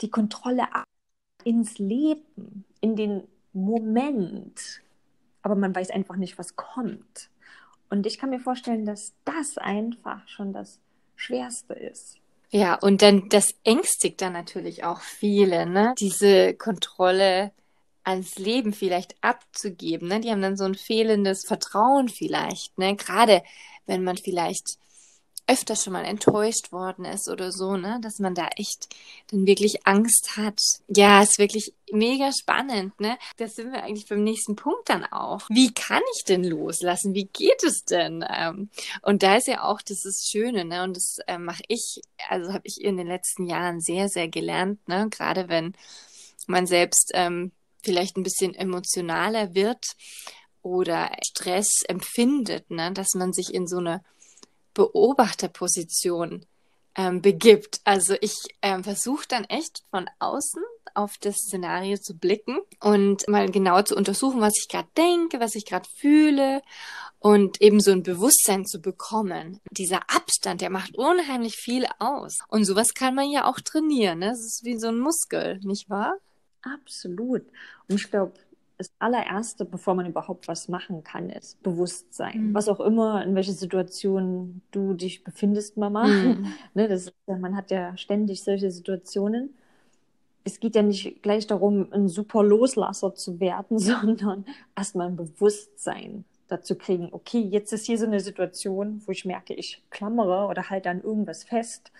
die 0.00 0.10
Kontrolle 0.10 0.64
ins 1.44 1.78
Leben, 1.78 2.64
in 2.80 2.96
den 2.96 3.22
Moment. 3.52 4.82
Aber 5.42 5.54
man 5.54 5.74
weiß 5.74 5.90
einfach 5.90 6.16
nicht, 6.16 6.36
was 6.38 6.56
kommt. 6.56 7.30
Und 7.88 8.04
ich 8.04 8.18
kann 8.18 8.30
mir 8.30 8.40
vorstellen, 8.40 8.84
dass 8.84 9.12
das 9.24 9.58
einfach 9.58 10.26
schon 10.26 10.52
das 10.52 10.80
Schwerste 11.14 11.74
ist. 11.74 12.18
Ja, 12.54 12.74
und 12.76 13.02
dann, 13.02 13.28
das 13.30 13.52
ängstigt 13.64 14.22
dann 14.22 14.32
natürlich 14.32 14.84
auch 14.84 15.00
viele, 15.00 15.66
ne? 15.66 15.92
Diese 15.98 16.54
Kontrolle 16.54 17.50
ans 18.04 18.36
Leben 18.38 18.72
vielleicht 18.72 19.16
abzugeben, 19.22 20.06
ne? 20.06 20.20
Die 20.20 20.30
haben 20.30 20.40
dann 20.40 20.56
so 20.56 20.62
ein 20.62 20.76
fehlendes 20.76 21.44
Vertrauen 21.44 22.08
vielleicht, 22.08 22.78
ne? 22.78 22.94
Gerade 22.94 23.42
wenn 23.86 24.04
man 24.04 24.16
vielleicht 24.16 24.78
öfter 25.46 25.76
schon 25.76 25.92
mal 25.92 26.04
enttäuscht 26.04 26.72
worden 26.72 27.04
ist 27.04 27.28
oder 27.28 27.52
so, 27.52 27.76
ne, 27.76 27.98
dass 28.02 28.18
man 28.18 28.34
da 28.34 28.48
echt 28.56 28.94
dann 29.30 29.46
wirklich 29.46 29.86
Angst 29.86 30.36
hat. 30.36 30.58
Ja, 30.88 31.22
ist 31.22 31.38
wirklich 31.38 31.74
mega 31.92 32.30
spannend, 32.32 32.98
ne? 32.98 33.18
Das 33.36 33.54
sind 33.54 33.72
wir 33.72 33.82
eigentlich 33.82 34.08
beim 34.08 34.24
nächsten 34.24 34.56
Punkt 34.56 34.88
dann 34.88 35.04
auch. 35.04 35.42
Wie 35.50 35.72
kann 35.72 36.02
ich 36.16 36.24
denn 36.24 36.44
loslassen? 36.44 37.14
Wie 37.14 37.26
geht 37.26 37.62
es 37.62 37.84
denn? 37.84 38.24
Ähm, 38.28 38.70
und 39.02 39.22
da 39.22 39.36
ist 39.36 39.46
ja 39.46 39.64
auch 39.64 39.82
das 39.82 40.04
ist 40.04 40.30
Schöne, 40.30 40.64
ne? 40.64 40.82
Und 40.82 40.96
das 40.96 41.18
äh, 41.26 41.38
mache 41.38 41.62
ich, 41.68 42.00
also 42.28 42.52
habe 42.52 42.66
ich 42.66 42.80
in 42.80 42.96
den 42.96 43.06
letzten 43.06 43.46
Jahren 43.46 43.80
sehr, 43.80 44.08
sehr 44.08 44.28
gelernt, 44.28 44.86
ne? 44.88 45.08
Gerade 45.10 45.48
wenn 45.48 45.74
man 46.46 46.66
selbst 46.66 47.10
ähm, 47.14 47.52
vielleicht 47.82 48.16
ein 48.16 48.22
bisschen 48.22 48.54
emotionaler 48.54 49.54
wird 49.54 49.94
oder 50.62 51.10
Stress 51.22 51.82
empfindet, 51.86 52.70
ne? 52.70 52.92
dass 52.92 53.14
man 53.14 53.32
sich 53.32 53.52
in 53.52 53.66
so 53.66 53.78
eine 53.78 54.02
Beobachterposition 54.74 56.44
ähm, 56.96 57.22
begibt. 57.22 57.80
Also 57.84 58.14
ich 58.20 58.34
ähm, 58.62 58.84
versuche 58.84 59.26
dann 59.28 59.44
echt 59.44 59.82
von 59.90 60.08
außen 60.18 60.62
auf 60.94 61.18
das 61.18 61.36
Szenario 61.36 61.96
zu 61.96 62.16
blicken 62.16 62.58
und 62.80 63.26
mal 63.28 63.50
genau 63.50 63.82
zu 63.82 63.96
untersuchen, 63.96 64.40
was 64.40 64.54
ich 64.56 64.68
gerade 64.68 64.88
denke, 64.96 65.40
was 65.40 65.54
ich 65.54 65.66
gerade 65.66 65.88
fühle 65.98 66.62
Und 67.18 67.60
eben 67.62 67.80
so 67.80 67.90
ein 67.90 68.02
Bewusstsein 68.02 68.66
zu 68.66 68.80
bekommen. 68.80 69.60
Dieser 69.70 70.02
Abstand, 70.14 70.60
der 70.60 70.70
macht 70.70 70.96
unheimlich 70.96 71.56
viel 71.56 71.86
aus. 71.98 72.38
Und 72.48 72.64
sowas 72.64 72.92
kann 72.94 73.14
man 73.14 73.30
ja 73.30 73.46
auch 73.46 73.60
trainieren. 73.60 74.18
Ne? 74.18 74.28
Das 74.28 74.40
ist 74.40 74.60
wie 74.64 74.78
so 74.78 74.88
ein 74.88 74.98
Muskel, 74.98 75.58
nicht 75.62 75.88
wahr? 75.88 76.14
Absolut. 76.62 77.42
Und 77.88 77.96
ich 77.96 78.10
glaube, 78.10 78.34
das 78.76 78.90
allererste, 78.98 79.64
bevor 79.64 79.94
man 79.94 80.06
überhaupt 80.06 80.48
was 80.48 80.68
machen 80.68 81.04
kann, 81.04 81.30
ist 81.30 81.62
Bewusstsein. 81.62 82.48
Mhm. 82.48 82.54
Was 82.54 82.68
auch 82.68 82.80
immer, 82.80 83.24
in 83.24 83.34
welcher 83.34 83.52
Situation 83.52 84.62
du 84.72 84.94
dich 84.94 85.22
befindest, 85.22 85.76
Mama. 85.76 86.06
Mhm. 86.06 86.46
ne, 86.74 86.88
das, 86.88 87.12
man 87.26 87.56
hat 87.56 87.70
ja 87.70 87.96
ständig 87.96 88.42
solche 88.42 88.70
Situationen. 88.70 89.54
Es 90.42 90.60
geht 90.60 90.74
ja 90.74 90.82
nicht 90.82 91.22
gleich 91.22 91.46
darum, 91.46 91.92
ein 91.92 92.08
super 92.08 92.42
Loslasser 92.42 93.14
zu 93.14 93.40
werden, 93.40 93.78
sondern 93.78 94.44
erstmal 94.76 95.08
ein 95.08 95.16
Bewusstsein 95.16 96.24
dazu 96.48 96.76
kriegen, 96.76 97.08
okay, 97.12 97.40
jetzt 97.40 97.72
ist 97.72 97.86
hier 97.86 97.98
so 97.98 98.06
eine 98.06 98.20
Situation, 98.20 99.02
wo 99.06 99.12
ich 99.12 99.24
merke, 99.24 99.54
ich 99.54 99.82
klammere 99.90 100.46
oder 100.48 100.68
halte 100.68 100.90
an 100.90 101.02
irgendwas 101.02 101.44
fest. 101.44 101.90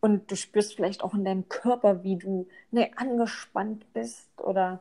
Und 0.00 0.30
du 0.30 0.36
spürst 0.36 0.74
vielleicht 0.74 1.02
auch 1.02 1.14
in 1.14 1.24
deinem 1.24 1.48
Körper, 1.48 2.02
wie 2.04 2.16
du 2.16 2.46
ne, 2.70 2.90
angespannt 2.96 3.92
bist 3.92 4.28
oder 4.38 4.80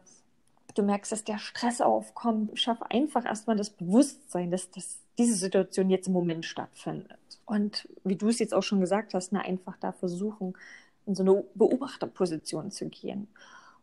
du 0.75 0.83
merkst, 0.83 1.11
dass 1.11 1.23
der 1.23 1.39
Stress 1.39 1.81
aufkommt, 1.81 2.59
schaff 2.59 2.81
einfach 2.83 3.25
erstmal 3.25 3.55
das 3.55 3.71
Bewusstsein, 3.71 4.51
dass, 4.51 4.69
dass 4.71 4.99
diese 5.17 5.35
Situation 5.35 5.89
jetzt 5.89 6.07
im 6.07 6.13
Moment 6.13 6.45
stattfindet. 6.45 7.17
Und 7.45 7.87
wie 8.03 8.15
du 8.15 8.27
es 8.27 8.39
jetzt 8.39 8.53
auch 8.53 8.63
schon 8.63 8.81
gesagt 8.81 9.13
hast, 9.13 9.31
ne, 9.31 9.41
einfach 9.41 9.77
da 9.77 9.91
versuchen, 9.91 10.55
in 11.05 11.15
so 11.15 11.23
eine 11.23 11.43
Beobachterposition 11.53 12.71
zu 12.71 12.89
gehen. 12.89 13.27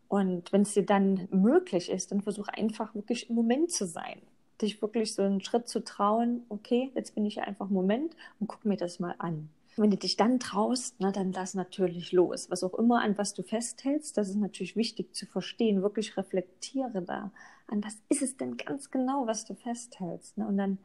Und 0.08 0.52
wenn 0.52 0.62
es 0.62 0.74
dir 0.74 0.84
dann 0.84 1.28
möglich 1.30 1.90
ist, 1.90 2.12
dann 2.12 2.20
versuch 2.20 2.48
einfach 2.48 2.94
wirklich 2.94 3.30
im 3.30 3.36
Moment 3.36 3.70
zu 3.70 3.86
sein. 3.86 4.20
Dich 4.60 4.82
wirklich 4.82 5.14
so 5.14 5.22
einen 5.22 5.40
Schritt 5.40 5.68
zu 5.68 5.82
trauen, 5.82 6.44
okay, 6.48 6.90
jetzt 6.94 7.14
bin 7.14 7.24
ich 7.24 7.40
einfach 7.40 7.68
im 7.68 7.74
Moment 7.74 8.14
und 8.38 8.48
guck 8.48 8.64
mir 8.64 8.76
das 8.76 9.00
mal 9.00 9.14
an. 9.18 9.48
Wenn 9.76 9.90
du 9.90 9.96
dich 9.96 10.16
dann 10.16 10.38
traust, 10.38 10.96
na, 10.98 11.12
dann 11.12 11.32
lass 11.32 11.54
natürlich 11.54 12.12
los. 12.12 12.50
Was 12.50 12.62
auch 12.62 12.74
immer, 12.74 13.02
an 13.02 13.16
was 13.16 13.32
du 13.32 13.42
festhältst, 13.42 14.18
das 14.18 14.28
ist 14.28 14.36
natürlich 14.36 14.76
wichtig 14.76 15.14
zu 15.14 15.26
verstehen. 15.26 15.82
Wirklich 15.82 16.16
reflektiere 16.16 17.02
da. 17.02 17.32
An 17.68 17.82
was 17.82 17.96
ist 18.10 18.22
es 18.22 18.36
denn 18.36 18.58
ganz 18.58 18.90
genau, 18.90 19.26
was 19.26 19.46
du 19.46 19.54
festhältst? 19.54 20.36
Ne? 20.36 20.46
Und 20.46 20.58
dann 20.58 20.78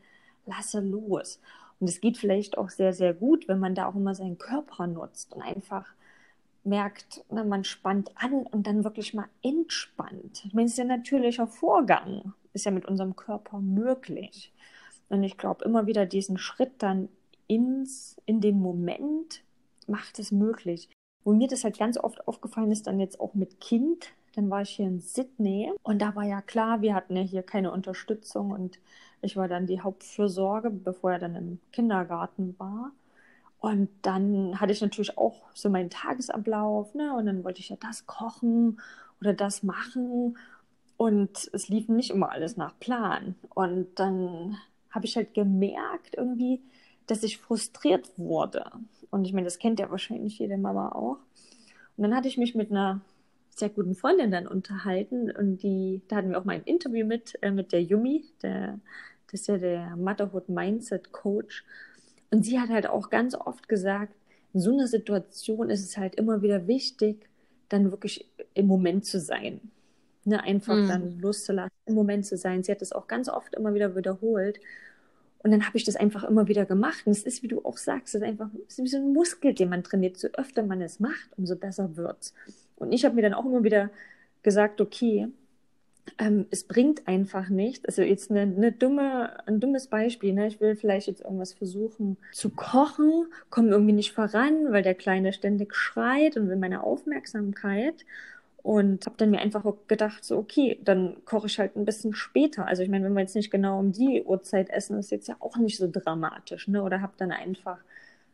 lasse 0.45 0.79
los. 0.79 1.41
Und 1.79 1.89
es 1.89 2.01
geht 2.01 2.17
vielleicht 2.17 2.57
auch 2.57 2.69
sehr, 2.69 2.93
sehr 2.93 3.13
gut, 3.13 3.47
wenn 3.47 3.59
man 3.59 3.75
da 3.75 3.87
auch 3.87 3.95
immer 3.95 4.15
seinen 4.15 4.37
Körper 4.37 4.87
nutzt 4.87 5.33
und 5.33 5.41
einfach 5.41 5.85
merkt, 6.63 7.23
na, 7.29 7.43
man 7.43 7.63
spannt 7.63 8.11
an 8.15 8.45
und 8.45 8.67
dann 8.67 8.83
wirklich 8.83 9.13
mal 9.13 9.27
entspannt. 9.41 10.43
Ich 10.45 10.53
meine, 10.53 10.65
es 10.65 10.71
ist 10.71 10.77
ja 10.77 10.83
ein 10.83 10.89
natürlicher 10.89 11.47
Vorgang, 11.47 12.33
ist 12.53 12.65
ja 12.65 12.71
mit 12.71 12.85
unserem 12.85 13.15
Körper 13.15 13.59
möglich. 13.59 14.53
Und 15.09 15.23
ich 15.23 15.37
glaube, 15.37 15.63
immer 15.63 15.87
wieder 15.87 16.05
diesen 16.05 16.37
Schritt 16.37 16.73
dann 16.79 17.09
ins, 17.47 18.17
in 18.25 18.41
den 18.41 18.59
Moment 18.59 19.43
macht 19.87 20.19
es 20.19 20.31
möglich. 20.31 20.89
Wo 21.23 21.33
mir 21.33 21.47
das 21.47 21.63
halt 21.63 21.77
ganz 21.77 21.97
oft 21.97 22.27
aufgefallen 22.27 22.71
ist, 22.71 22.87
dann 22.87 22.99
jetzt 22.99 23.19
auch 23.19 23.33
mit 23.33 23.59
Kind, 23.59 24.07
dann 24.35 24.49
war 24.49 24.61
ich 24.61 24.69
hier 24.69 24.87
in 24.87 24.99
Sydney 24.99 25.71
und 25.83 26.01
da 26.01 26.15
war 26.15 26.23
ja 26.23 26.41
klar, 26.41 26.81
wir 26.81 26.93
hatten 26.93 27.15
ja 27.15 27.23
hier 27.23 27.43
keine 27.43 27.71
Unterstützung 27.71 28.51
und 28.51 28.79
ich 29.21 29.35
war 29.35 29.47
dann 29.47 29.65
die 29.65 29.81
Hauptfürsorge, 29.81 30.69
bevor 30.69 31.13
er 31.13 31.19
dann 31.19 31.35
im 31.35 31.59
Kindergarten 31.71 32.55
war. 32.59 32.91
Und 33.59 33.89
dann 34.03 34.59
hatte 34.61 34.71
ich 34.71 34.81
natürlich 34.81 35.17
auch 35.17 35.41
so 35.53 35.69
meinen 35.69 35.89
Tagesablauf, 35.89 36.93
ne? 36.93 37.13
Und 37.15 37.25
dann 37.25 37.43
wollte 37.43 37.59
ich 37.59 37.69
ja 37.69 37.77
das 37.79 38.05
kochen 38.05 38.79
oder 39.19 39.33
das 39.33 39.63
machen. 39.63 40.37
Und 40.95 41.49
es 41.53 41.67
lief 41.67 41.89
nicht 41.89 42.11
immer 42.11 42.31
alles 42.31 42.57
nach 42.57 42.79
Plan. 42.79 43.35
Und 43.55 43.87
dann 43.95 44.57
habe 44.91 45.05
ich 45.05 45.15
halt 45.15 45.33
gemerkt, 45.33 46.15
irgendwie, 46.15 46.61
dass 47.07 47.23
ich 47.23 47.37
frustriert 47.37 48.11
wurde. 48.17 48.71
Und 49.09 49.25
ich 49.25 49.33
meine, 49.33 49.45
das 49.45 49.59
kennt 49.59 49.79
ja 49.79 49.89
wahrscheinlich 49.89 50.39
jede 50.39 50.57
Mama 50.57 50.89
auch. 50.89 51.17
Und 51.95 52.03
dann 52.03 52.15
hatte 52.15 52.27
ich 52.27 52.37
mich 52.37 52.53
mit 52.53 52.69
einer 52.69 53.01
sehr 53.49 53.69
guten 53.69 53.95
Freundin 53.95 54.31
dann 54.31 54.47
unterhalten 54.47 55.31
und 55.31 55.63
die, 55.63 56.01
da 56.07 56.17
hatten 56.17 56.29
wir 56.29 56.39
auch 56.39 56.45
mal 56.45 56.55
ein 56.55 56.63
Interview 56.63 57.05
mit, 57.05 57.37
äh, 57.41 57.49
mit 57.49 57.71
der 57.71 57.81
Yumi, 57.81 58.23
der, 58.43 58.79
das 59.31 59.41
ist 59.41 59.47
ja 59.47 59.57
der 59.57 59.95
Motherhood 59.95 60.47
Mindset 60.47 61.11
Coach. 61.11 61.65
Und 62.29 62.43
sie 62.43 62.59
hat 62.59 62.69
halt 62.69 62.87
auch 62.87 63.09
ganz 63.09 63.33
oft 63.33 63.67
gesagt, 63.67 64.13
in 64.53 64.59
so 64.59 64.73
einer 64.73 64.87
Situation 64.87 65.69
ist 65.69 65.83
es 65.83 65.97
halt 65.97 66.15
immer 66.15 66.41
wieder 66.41 66.67
wichtig, 66.67 67.27
dann 67.69 67.91
wirklich 67.91 68.29
im 68.53 68.67
Moment 68.67 69.05
zu 69.05 69.19
sein. 69.19 69.59
Ne, 70.23 70.43
einfach 70.43 70.75
mhm. 70.75 70.87
dann 70.89 71.19
loszulassen, 71.19 71.71
im 71.85 71.95
Moment 71.95 72.25
zu 72.25 72.35
sein. 72.35 72.61
Sie 72.61 72.71
hat 72.71 72.81
es 72.81 72.91
auch 72.91 73.07
ganz 73.07 73.29
oft 73.29 73.55
immer 73.55 73.73
wieder 73.73 73.95
wiederholt. 73.95 74.59
Und 75.39 75.51
dann 75.51 75.65
habe 75.65 75.77
ich 75.77 75.83
das 75.83 75.95
einfach 75.95 76.23
immer 76.23 76.47
wieder 76.47 76.65
gemacht. 76.65 77.03
Und 77.05 77.11
es 77.11 77.23
ist, 77.23 77.43
wie 77.43 77.47
du 77.47 77.63
auch 77.63 77.77
sagst, 77.77 78.15
es 78.15 78.21
ist 78.21 78.27
einfach 78.27 78.49
es 78.67 78.79
ist 78.79 78.83
wie 78.83 78.89
so 78.89 78.97
ein 78.97 79.13
Muskel, 79.13 79.53
den 79.53 79.69
man 79.69 79.83
trainiert. 79.83 80.17
So 80.17 80.27
öfter 80.29 80.63
man 80.63 80.81
es 80.81 80.99
macht, 80.99 81.29
umso 81.37 81.55
besser 81.55 81.95
wird's. 81.95 82.33
Und 82.75 82.91
ich 82.91 83.05
habe 83.05 83.15
mir 83.15 83.21
dann 83.21 83.33
auch 83.33 83.45
immer 83.45 83.63
wieder 83.63 83.89
gesagt, 84.43 84.81
okay, 84.81 85.27
ähm, 86.17 86.45
es 86.51 86.63
bringt 86.63 87.07
einfach 87.07 87.49
nicht. 87.49 87.85
Also 87.87 88.01
jetzt 88.01 88.31
eine, 88.31 88.41
eine 88.41 88.71
dumme, 88.71 89.45
ein 89.47 89.59
dummes 89.59 89.87
Beispiel. 89.87 90.33
Ne? 90.33 90.47
Ich 90.47 90.59
will 90.59 90.75
vielleicht 90.75 91.07
jetzt 91.07 91.21
irgendwas 91.21 91.53
versuchen 91.53 92.17
zu 92.31 92.49
kochen, 92.49 93.27
komme 93.49 93.69
irgendwie 93.69 93.93
nicht 93.93 94.13
voran, 94.13 94.71
weil 94.71 94.83
der 94.83 94.95
Kleine 94.95 95.33
ständig 95.33 95.75
schreit 95.75 96.37
und 96.37 96.49
will 96.49 96.55
meine 96.55 96.83
Aufmerksamkeit. 96.83 98.05
Und 98.63 99.05
habe 99.05 99.15
dann 99.17 99.29
mir 99.29 99.39
einfach 99.39 99.63
gedacht, 99.87 100.25
so, 100.25 100.37
okay, 100.37 100.79
dann 100.83 101.23
koche 101.25 101.47
ich 101.47 101.57
halt 101.57 101.75
ein 101.75 101.85
bisschen 101.85 102.13
später. 102.13 102.67
Also 102.67 102.83
ich 102.83 102.89
meine, 102.89 103.05
wenn 103.05 103.13
wir 103.13 103.21
jetzt 103.21 103.35
nicht 103.35 103.51
genau 103.51 103.79
um 103.79 103.91
die 103.91 104.23
Uhrzeit 104.23 104.69
essen, 104.69 104.99
ist 104.99 105.11
jetzt 105.11 105.27
ja 105.27 105.37
auch 105.39 105.57
nicht 105.57 105.77
so 105.77 105.89
dramatisch, 105.89 106.67
ne? 106.67 106.83
Oder 106.83 107.01
habe 107.01 107.13
dann 107.17 107.31
einfach 107.31 107.77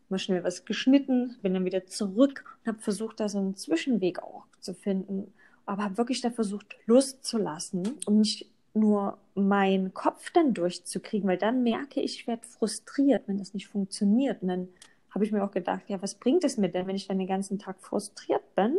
mal 0.10 0.18
schnell 0.18 0.44
was 0.44 0.66
geschnitten, 0.66 1.36
bin 1.42 1.54
dann 1.54 1.66
wieder 1.66 1.86
zurück 1.86 2.46
und 2.64 2.68
habe 2.74 2.82
versucht, 2.82 3.20
da 3.20 3.30
so 3.30 3.38
einen 3.38 3.56
Zwischenweg 3.56 4.24
auch 4.24 4.46
zu 4.60 4.74
finden. 4.74 5.34
Aber 5.66 5.84
habe 5.84 5.98
wirklich 5.98 6.22
da 6.22 6.32
versucht, 6.32 6.76
Lust 6.86 7.24
zu 7.24 7.38
lassen, 7.38 7.84
um 8.06 8.20
nicht 8.20 8.50
nur 8.74 9.18
meinen 9.36 9.94
Kopf 9.94 10.32
dann 10.32 10.54
durchzukriegen, 10.54 11.28
weil 11.28 11.38
dann 11.38 11.64
merke 11.64 12.02
ich, 12.02 12.20
ich 12.20 12.28
werde 12.28 12.46
frustriert, 12.46 13.28
wenn 13.28 13.38
das 13.38 13.54
nicht 13.54 13.68
funktioniert. 13.68 14.42
Und 14.42 14.48
dann 14.48 14.68
habe 15.12 15.26
ich 15.26 15.32
mir 15.32 15.44
auch 15.44 15.52
gedacht, 15.52 15.84
ja, 15.88 16.02
was 16.02 16.16
bringt 16.16 16.44
es 16.44 16.58
mir 16.58 16.70
denn, 16.70 16.88
wenn 16.88 16.96
ich 16.96 17.08
dann 17.08 17.20
den 17.20 17.28
ganzen 17.28 17.60
Tag 17.60 17.80
frustriert 17.82 18.56
bin? 18.56 18.78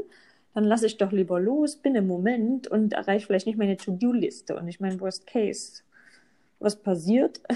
Dann 0.55 0.65
lasse 0.65 0.87
ich 0.87 0.97
doch 0.97 1.13
lieber 1.13 1.41
los, 1.41 1.77
bin 1.77 1.95
im 1.95 2.07
Moment 2.07 2.69
und 2.69 2.93
erreiche 2.93 3.27
vielleicht 3.27 3.47
nicht 3.47 3.59
meine 3.59 3.77
To-Do-Liste. 3.77 4.57
Und 4.57 4.69
ich 4.69 4.81
meine, 4.81 5.01
Worst 5.01 5.27
Case, 5.27 5.83
was 6.61 6.77
passiert? 6.77 7.41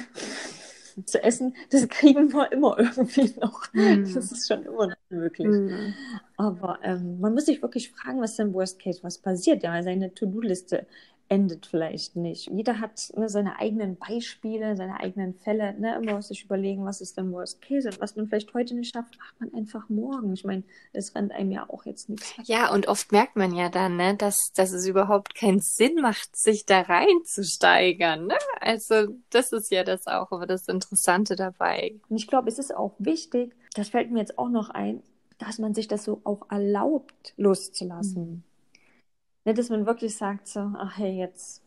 zu 1.04 1.22
essen, 1.22 1.54
das 1.70 1.88
kriegen 1.88 2.32
wir 2.32 2.50
immer 2.52 2.78
irgendwie 2.78 3.32
noch. 3.40 3.72
Mm. 3.72 4.02
Das 4.12 4.32
ist 4.32 4.48
schon 4.48 4.64
immer 4.64 4.88
noch 4.88 4.96
möglich. 5.10 5.48
Mm. 5.48 5.94
Aber 6.36 6.78
ähm, 6.82 7.20
man 7.20 7.34
muss 7.34 7.46
sich 7.46 7.62
wirklich 7.62 7.90
fragen, 7.90 8.20
was 8.20 8.36
denn 8.36 8.52
Worst 8.52 8.80
Case, 8.80 9.00
was 9.02 9.18
passiert, 9.18 9.62
ja, 9.62 9.80
seine 9.82 10.12
To-Do-Liste 10.12 10.86
endet 11.28 11.66
vielleicht 11.66 12.16
nicht. 12.16 12.50
Jeder 12.50 12.80
hat 12.80 13.10
ne, 13.16 13.28
seine 13.28 13.58
eigenen 13.58 13.96
Beispiele, 13.96 14.76
seine 14.76 14.98
eigenen 15.00 15.34
Fälle. 15.34 15.78
Ne, 15.78 15.96
immer 15.96 16.22
sich 16.22 16.44
überlegen, 16.44 16.84
was 16.84 17.00
ist 17.00 17.18
denn 17.18 17.32
Worst 17.32 17.60
Case 17.60 17.88
und 17.88 18.00
was 18.00 18.16
man 18.16 18.28
vielleicht 18.28 18.54
heute 18.54 18.74
nicht 18.74 18.94
schafft, 18.94 19.18
macht 19.18 19.40
man 19.40 19.54
einfach 19.54 19.88
morgen. 19.88 20.32
Ich 20.32 20.44
meine, 20.44 20.62
es 20.92 21.14
rennt 21.14 21.32
einem 21.32 21.50
ja 21.50 21.68
auch 21.68 21.84
jetzt 21.84 22.08
nichts. 22.08 22.34
Ja, 22.44 22.72
und 22.72 22.88
oft 22.88 23.12
merkt 23.12 23.36
man 23.36 23.54
ja 23.54 23.68
dann, 23.68 23.96
ne, 23.96 24.16
dass, 24.16 24.52
dass 24.54 24.72
es 24.72 24.86
überhaupt 24.86 25.34
keinen 25.34 25.60
Sinn 25.60 25.96
macht, 26.00 26.34
sich 26.36 26.64
da 26.64 26.80
reinzusteigern. 26.80 28.26
Ne? 28.26 28.38
Also 28.60 29.08
das 29.30 29.52
ist 29.52 29.70
ja 29.70 29.84
das 29.84 30.06
auch, 30.06 30.32
aber 30.32 30.46
das 30.46 30.66
Interessante 30.66 31.36
dabei. 31.36 32.00
Und 32.08 32.16
ich 32.16 32.26
glaube, 32.26 32.48
es 32.48 32.58
ist 32.58 32.74
auch 32.74 32.94
wichtig, 32.98 33.54
das 33.74 33.90
fällt 33.90 34.10
mir 34.10 34.20
jetzt 34.20 34.38
auch 34.38 34.48
noch 34.48 34.70
ein, 34.70 35.02
dass 35.38 35.58
man 35.58 35.74
sich 35.74 35.88
das 35.88 36.04
so 36.04 36.20
auch 36.24 36.50
erlaubt, 36.50 37.34
loszulassen. 37.36 38.22
Mhm. 38.22 38.42
Ne, 39.48 39.54
dass 39.54 39.70
man 39.70 39.86
wirklich 39.86 40.14
sagt 40.14 40.46
so, 40.46 40.60
ach 40.76 40.98
hey, 40.98 41.16
jetzt 41.18 41.62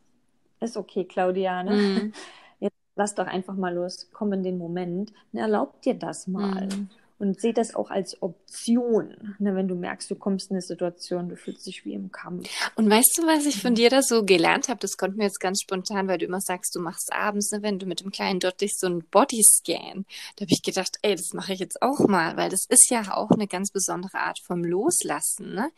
ist 0.59 0.77
okay, 0.77 1.03
Claudia, 1.03 1.63
ne? 1.63 1.71
Mm. 1.71 2.13
Jetzt 2.59 2.75
lass 2.95 3.15
doch 3.15 3.25
einfach 3.25 3.55
mal 3.55 3.73
los, 3.73 4.07
komm 4.13 4.33
in 4.33 4.43
den 4.43 4.59
Moment. 4.59 5.11
Ne, 5.31 5.41
erlaub 5.41 5.81
dir 5.81 5.95
das 5.95 6.27
mal. 6.27 6.67
Mm 6.67 6.89
und 7.21 7.39
sehe 7.39 7.53
das 7.53 7.75
auch 7.75 7.91
als 7.91 8.19
Option, 8.23 9.35
ne, 9.37 9.55
wenn 9.55 9.67
du 9.67 9.75
merkst, 9.75 10.09
du 10.09 10.15
kommst 10.15 10.49
in 10.49 10.55
eine 10.55 10.63
Situation, 10.63 11.29
du 11.29 11.35
fühlst 11.35 11.67
dich 11.67 11.85
wie 11.85 11.93
im 11.93 12.11
Kampf. 12.11 12.49
Und 12.75 12.89
weißt 12.89 13.19
du, 13.19 13.27
was 13.27 13.45
ich 13.45 13.61
von 13.61 13.75
dir 13.75 13.91
da 13.91 14.01
so 14.01 14.25
gelernt 14.25 14.69
habe? 14.69 14.79
Das 14.79 14.97
konnten 14.97 15.19
wir 15.19 15.25
jetzt 15.25 15.39
ganz 15.39 15.61
spontan, 15.61 16.07
weil 16.07 16.17
du 16.17 16.25
immer 16.25 16.41
sagst, 16.41 16.73
du 16.73 16.79
machst 16.79 17.13
abends, 17.13 17.51
ne, 17.51 17.61
wenn 17.61 17.77
du 17.77 17.85
mit 17.85 18.01
dem 18.01 18.09
kleinen 18.09 18.39
Dottich 18.39 18.75
so 18.75 18.87
einen 18.87 19.03
Bodyscan. 19.03 20.05
Da 20.35 20.41
habe 20.41 20.51
ich 20.51 20.63
gedacht, 20.63 20.97
ey, 21.03 21.15
das 21.15 21.33
mache 21.33 21.53
ich 21.53 21.59
jetzt 21.59 21.83
auch 21.83 21.99
mal, 22.07 22.37
weil 22.37 22.49
das 22.49 22.65
ist 22.67 22.89
ja 22.89 23.15
auch 23.15 23.29
eine 23.29 23.47
ganz 23.47 23.69
besondere 23.69 24.17
Art 24.17 24.39
vom 24.43 24.63
Loslassen. 24.63 25.53
Ne? 25.53 25.69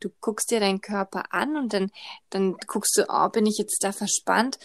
Du 0.00 0.10
guckst 0.20 0.50
dir 0.50 0.60
deinen 0.60 0.82
Körper 0.82 1.32
an 1.32 1.56
und 1.56 1.72
dann, 1.72 1.90
dann 2.28 2.56
guckst 2.66 2.98
du, 2.98 3.06
oh, 3.08 3.30
bin 3.30 3.46
ich 3.46 3.56
jetzt 3.56 3.82
da 3.82 3.92
verspannt? 3.92 4.58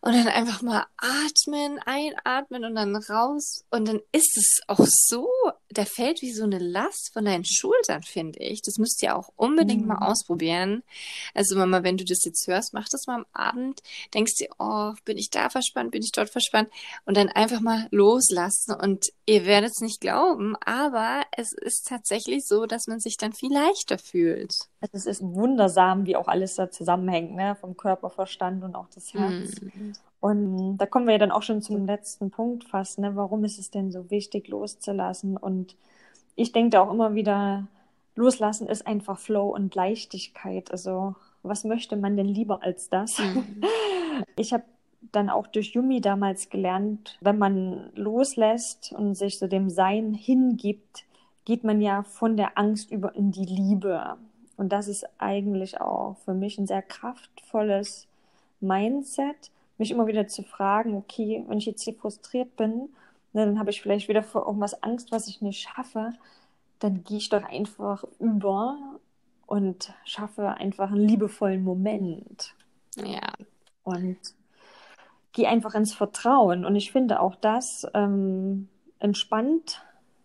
Und 0.00 0.12
dann 0.12 0.28
einfach 0.28 0.62
mal 0.62 0.86
atmen, 0.96 1.80
einatmen 1.84 2.64
und 2.64 2.76
dann 2.76 2.94
raus. 2.94 3.64
Und 3.70 3.88
dann 3.88 4.00
ist 4.12 4.36
es 4.36 4.60
auch 4.68 4.86
so 4.86 5.28
da 5.72 5.84
fällt 5.84 6.22
wie 6.22 6.32
so 6.32 6.44
eine 6.44 6.58
Last 6.58 7.12
von 7.12 7.24
deinen 7.24 7.44
Schultern, 7.44 8.02
finde 8.02 8.38
ich. 8.40 8.62
Das 8.62 8.78
müsst 8.78 9.02
ihr 9.02 9.16
auch 9.16 9.32
unbedingt 9.36 9.82
mhm. 9.82 9.88
mal 9.88 10.06
ausprobieren. 10.06 10.82
Also 11.34 11.56
Mama, 11.56 11.82
wenn 11.82 11.96
du 11.96 12.04
das 12.04 12.24
jetzt 12.24 12.46
hörst, 12.46 12.74
mach 12.74 12.88
das 12.88 13.06
mal 13.06 13.16
am 13.16 13.26
Abend. 13.32 13.80
Denkst 14.14 14.36
dir, 14.36 14.48
oh, 14.58 14.92
bin 15.04 15.18
ich 15.18 15.30
da 15.30 15.50
verspannt, 15.50 15.90
bin 15.90 16.02
ich 16.02 16.12
dort 16.12 16.30
verspannt? 16.30 16.70
Und 17.04 17.16
dann 17.16 17.28
einfach 17.28 17.60
mal 17.60 17.88
loslassen. 17.90 18.74
Und 18.74 19.06
ihr 19.26 19.46
werdet 19.46 19.72
es 19.72 19.80
nicht 19.80 20.00
glauben, 20.00 20.56
aber 20.64 21.24
es 21.36 21.52
ist 21.52 21.86
tatsächlich 21.86 22.46
so, 22.46 22.66
dass 22.66 22.86
man 22.86 23.00
sich 23.00 23.16
dann 23.16 23.32
viel 23.32 23.52
leichter 23.52 23.98
fühlt. 23.98 24.71
Also 24.82 24.96
es 24.96 25.06
ist 25.06 25.22
wundersam, 25.22 26.06
wie 26.06 26.16
auch 26.16 26.28
alles 26.28 26.56
da 26.56 26.70
zusammenhängt, 26.70 27.34
ne? 27.34 27.54
Vom 27.54 27.76
Körper, 27.76 28.10
Verstand 28.10 28.64
und 28.64 28.74
auch 28.74 28.88
das 28.94 29.14
Herz. 29.14 29.60
Mhm. 29.60 29.92
Und 30.20 30.76
da 30.76 30.86
kommen 30.86 31.06
wir 31.06 31.12
ja 31.12 31.18
dann 31.18 31.30
auch 31.30 31.42
schon 31.42 31.62
zum 31.62 31.86
letzten 31.86 32.30
Punkt 32.30 32.64
fast, 32.64 32.98
ne? 32.98 33.14
Warum 33.16 33.44
ist 33.44 33.58
es 33.58 33.70
denn 33.70 33.92
so 33.92 34.10
wichtig, 34.10 34.48
loszulassen? 34.48 35.36
Und 35.36 35.76
ich 36.34 36.52
denke 36.52 36.70
da 36.70 36.82
auch 36.82 36.92
immer 36.92 37.14
wieder, 37.14 37.68
loslassen 38.16 38.66
ist 38.66 38.86
einfach 38.86 39.18
Flow 39.18 39.48
und 39.48 39.74
Leichtigkeit. 39.74 40.70
Also, 40.72 41.14
was 41.42 41.64
möchte 41.64 41.96
man 41.96 42.16
denn 42.16 42.28
lieber 42.28 42.62
als 42.62 42.88
das? 42.88 43.18
Mhm. 43.18 43.62
Ich 44.36 44.52
habe 44.52 44.64
dann 45.10 45.30
auch 45.30 45.46
durch 45.46 45.72
Yumi 45.72 46.00
damals 46.00 46.50
gelernt, 46.50 47.16
wenn 47.22 47.38
man 47.38 47.90
loslässt 47.94 48.92
und 48.92 49.14
sich 49.14 49.38
so 49.38 49.46
dem 49.46 49.70
Sein 49.70 50.12
hingibt, 50.12 51.04
geht 51.44 51.64
man 51.64 51.80
ja 51.80 52.02
von 52.02 52.36
der 52.36 52.58
Angst 52.58 52.90
über 52.90 53.14
in 53.14 53.32
die 53.32 53.46
Liebe. 53.46 54.16
Und 54.62 54.68
das 54.68 54.86
ist 54.86 55.04
eigentlich 55.18 55.80
auch 55.80 56.18
für 56.24 56.34
mich 56.34 56.56
ein 56.56 56.68
sehr 56.68 56.82
kraftvolles 56.82 58.06
Mindset 58.60 59.50
mich 59.76 59.90
immer 59.90 60.06
wieder 60.06 60.28
zu 60.28 60.44
fragen, 60.44 60.94
okay, 60.94 61.42
wenn 61.48 61.58
ich 61.58 61.66
jetzt 61.66 61.82
hier 61.82 61.94
frustriert 61.94 62.54
bin, 62.54 62.88
ne, 63.32 63.44
dann 63.44 63.58
habe 63.58 63.70
ich 63.70 63.82
vielleicht 63.82 64.06
wieder 64.06 64.22
vor 64.22 64.46
irgendwas 64.46 64.80
Angst, 64.84 65.10
was 65.10 65.26
ich 65.26 65.42
nicht 65.42 65.68
schaffe, 65.68 66.12
dann 66.78 67.02
gehe 67.02 67.18
ich 67.18 67.28
doch 67.28 67.42
einfach 67.42 68.04
über 68.20 68.78
und 69.48 69.92
schaffe 70.04 70.50
einfach 70.50 70.92
einen 70.92 71.08
liebevollen 71.08 71.64
Moment. 71.64 72.54
Ja. 72.94 73.32
Und 73.82 74.18
gehe 75.32 75.48
einfach 75.48 75.74
ins 75.74 75.92
Vertrauen. 75.92 76.64
Und 76.64 76.76
ich 76.76 76.92
finde 76.92 77.18
auch 77.18 77.34
das 77.34 77.84
ähm, 77.94 78.68
entspannt 79.00 79.82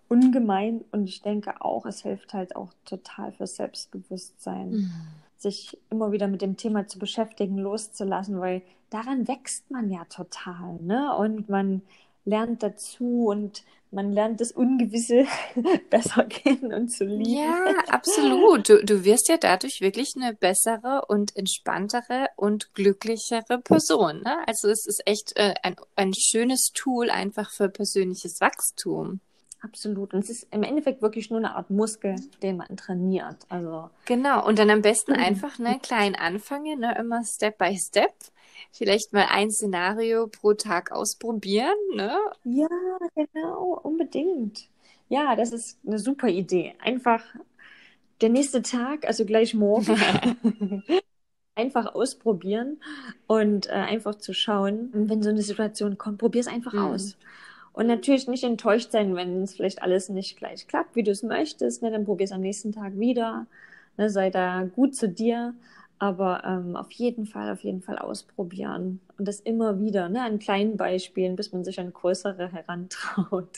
ungemein. 0.10 0.84
Und 0.92 1.08
ich 1.08 1.22
denke 1.22 1.62
auch, 1.62 1.86
es 1.86 2.02
hilft 2.02 2.34
halt 2.34 2.56
auch 2.56 2.74
total 2.86 3.32
fürs 3.32 3.56
Selbstbewusstsein. 3.56 4.72
Mhm 4.72 4.92
sich 5.38 5.78
immer 5.90 6.12
wieder 6.12 6.28
mit 6.28 6.42
dem 6.42 6.58
Thema 6.58 6.88
zu 6.88 7.00
beschäftigen, 7.00 7.58
loszulassen, 7.58 8.40
weil 8.40 8.62
daran 8.90 9.28
wächst 9.28 9.70
man 9.70 9.90
ja 9.90 10.06
total, 10.06 10.80
ne? 10.82 11.16
Und 11.16 11.50
man 11.50 11.82
lernt 12.26 12.64
dazu 12.64 13.28
und 13.28 13.64
man 13.90 14.12
lernt 14.12 14.42
das 14.42 14.52
Ungewisse 14.52 15.26
besser 15.90 16.26
kennen 16.26 16.74
und 16.74 16.90
zu 16.90 17.06
lieben. 17.06 17.30
Ja, 17.30 17.74
absolut. 17.88 18.68
Du, 18.68 18.84
du 18.84 19.06
wirst 19.06 19.30
ja 19.30 19.38
dadurch 19.38 19.80
wirklich 19.80 20.14
eine 20.18 20.34
bessere 20.34 21.06
und 21.08 21.36
entspanntere 21.38 22.28
und 22.36 22.74
glücklichere 22.74 23.60
Person. 23.64 24.24
Ne? 24.24 24.46
Also 24.46 24.68
es 24.68 24.86
ist 24.86 25.04
echt 25.06 25.38
äh, 25.38 25.54
ein, 25.64 25.78
ein 25.96 26.14
schönes 26.14 26.72
Tool 26.74 27.10
einfach 27.10 27.50
für 27.50 27.70
persönliches 27.70 28.42
Wachstum. 28.42 29.22
Absolut. 29.68 30.14
Und 30.14 30.24
es 30.24 30.30
ist 30.30 30.48
im 30.52 30.64
Endeffekt 30.64 31.02
wirklich 31.02 31.30
nur 31.30 31.40
eine 31.40 31.56
Art 31.56 31.70
Muskel, 31.70 32.16
den 32.42 32.58
man 32.58 32.78
trainiert. 32.78 33.46
Also 33.50 33.90
genau. 34.06 34.46
Und 34.46 34.60
dann 34.60 34.70
am 34.70 34.82
besten 34.82 35.14
mhm. 35.14 35.20
einfach 35.20 35.60
ne 35.60 35.80
klein 35.82 36.16
anfangen, 36.16 36.80
ne 36.80 36.96
immer 36.98 37.24
Step 37.24 37.58
by 37.58 37.78
Step. 37.78 38.14
Vielleicht 38.72 39.14
mal 39.14 39.28
ein 39.30 39.52
Szenario 39.52 40.28
pro 40.28 40.54
Tag 40.54 40.92
ausprobieren, 40.92 41.76
ne? 41.96 42.18
Ja, 42.44 42.68
genau, 43.14 43.80
unbedingt. 43.84 44.68
Ja, 45.10 45.36
das 45.36 45.52
ist 45.52 45.78
eine 45.86 46.00
super 46.00 46.28
Idee. 46.28 46.74
Einfach 46.80 47.24
der 48.22 48.30
nächste 48.30 48.62
Tag, 48.62 49.06
also 49.06 49.26
gleich 49.26 49.54
morgen, 49.54 49.96
einfach 51.56 51.94
ausprobieren 51.94 52.80
und 53.28 53.68
äh, 53.68 53.74
einfach 53.74 54.16
zu 54.16 54.34
schauen, 54.34 54.90
wenn 54.94 55.22
so 55.22 55.30
eine 55.30 55.42
Situation 55.42 55.98
kommt, 55.98 56.20
probier 56.20 56.42
es 56.42 56.48
einfach 56.48 56.74
mhm. 56.74 56.80
aus. 56.80 57.18
Und 57.78 57.86
natürlich 57.86 58.28
nicht 58.28 58.44
enttäuscht 58.44 58.92
sein, 58.92 59.16
wenn 59.16 59.44
es 59.44 59.54
vielleicht 59.54 59.84
alles 59.84 60.10
nicht 60.10 60.36
gleich 60.36 60.68
klappt, 60.68 60.96
wie 60.96 61.04
du 61.04 61.12
es 61.12 61.22
möchtest. 61.22 61.84
Ne? 61.84 61.92
Dann 61.92 62.06
probier 62.06 62.26
es 62.26 62.32
am 62.32 62.42
nächsten 62.42 62.72
Tag 62.72 62.98
wieder. 62.98 63.46
Ne? 63.98 64.10
Sei 64.10 64.32
da 64.32 64.64
gut 64.64 64.96
zu 64.96 65.08
dir. 65.08 65.54
Aber 66.00 66.44
ähm, 66.44 66.76
auf 66.76 66.92
jeden 66.92 67.28
Fall, 67.28 67.52
auf 67.52 67.64
jeden 67.64 67.84
Fall 67.84 68.00
ausprobieren. 68.00 69.00
Und 69.20 69.28
das 69.28 69.40
immer 69.40 69.80
wieder, 69.80 70.10
ne, 70.10 70.24
an 70.24 70.40
kleinen 70.40 70.76
Beispielen, 70.76 71.36
bis 71.36 71.52
man 71.52 71.64
sich 71.64 71.80
an 71.80 71.94
größere 71.94 72.52
herantraut. 72.52 73.50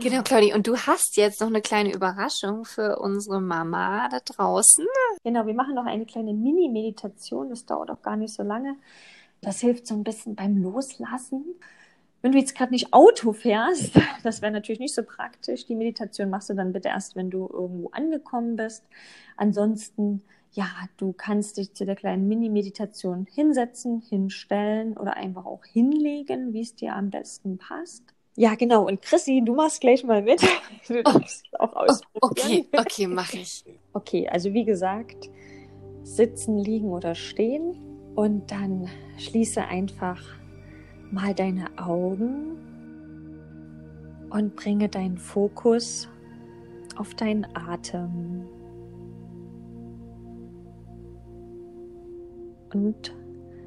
Genau, 0.00 0.22
Claudi. 0.22 0.52
Und 0.52 0.66
du 0.66 0.76
hast 0.76 1.16
jetzt 1.16 1.40
noch 1.40 1.48
eine 1.48 1.60
kleine 1.60 1.92
Überraschung 1.92 2.64
für 2.64 2.98
unsere 2.98 3.40
Mama 3.40 4.08
da 4.08 4.18
draußen. 4.18 4.84
Genau, 5.22 5.46
wir 5.46 5.54
machen 5.54 5.74
noch 5.76 5.86
eine 5.86 6.06
kleine 6.06 6.32
Mini-Meditation. 6.32 7.50
Das 7.50 7.66
dauert 7.66 7.90
auch 7.90 8.02
gar 8.02 8.16
nicht 8.16 8.34
so 8.34 8.42
lange. 8.42 8.74
Das 9.40 9.60
hilft 9.60 9.86
so 9.86 9.94
ein 9.94 10.02
bisschen 10.02 10.34
beim 10.34 10.56
Loslassen. 10.56 11.44
Wenn 12.22 12.32
du 12.32 12.38
jetzt 12.38 12.54
gerade 12.54 12.72
nicht 12.72 12.92
Auto 12.92 13.32
fährst, 13.32 13.92
das 14.22 14.42
wäre 14.42 14.52
natürlich 14.52 14.80
nicht 14.80 14.94
so 14.94 15.02
praktisch. 15.02 15.66
Die 15.66 15.74
Meditation 15.74 16.30
machst 16.30 16.50
du 16.50 16.54
dann 16.54 16.72
bitte 16.72 16.88
erst, 16.88 17.16
wenn 17.16 17.30
du 17.30 17.48
irgendwo 17.52 17.88
angekommen 17.90 18.56
bist. 18.56 18.84
Ansonsten, 19.36 20.22
ja, 20.52 20.68
du 20.96 21.12
kannst 21.12 21.56
dich 21.56 21.74
zu 21.74 21.86
der 21.86 21.96
kleinen 21.96 22.28
Mini-Meditation 22.28 23.26
hinsetzen, 23.32 24.02
hinstellen 24.08 24.96
oder 24.96 25.16
einfach 25.16 25.46
auch 25.46 25.64
hinlegen, 25.64 26.52
wie 26.52 26.60
es 26.60 26.74
dir 26.74 26.94
am 26.94 27.10
besten 27.10 27.58
passt. 27.58 28.04
Ja, 28.36 28.54
genau. 28.54 28.86
Und 28.86 29.02
Chrissy, 29.02 29.42
du 29.44 29.54
machst 29.54 29.80
gleich 29.80 30.04
mal 30.04 30.22
mit. 30.22 30.40
Du 30.88 31.02
darfst 31.02 31.46
oh, 31.52 31.64
auch 31.64 31.76
ausprobieren. 31.76 32.66
Okay, 32.66 32.66
okay, 32.76 33.06
mache 33.06 33.36
ich. 33.36 33.64
Okay, 33.92 34.28
also 34.28 34.52
wie 34.52 34.64
gesagt, 34.64 35.30
sitzen, 36.02 36.58
liegen 36.58 36.88
oder 36.88 37.14
stehen 37.14 37.76
und 38.14 38.50
dann 38.50 38.88
schließe 39.18 39.62
einfach 39.62 40.39
mal 41.12 41.34
deine 41.34 41.66
Augen 41.76 42.56
und 44.30 44.56
bringe 44.56 44.88
deinen 44.88 45.18
Fokus 45.18 46.08
auf 46.96 47.14
deinen 47.14 47.46
Atem. 47.54 48.46
Und 52.72 53.14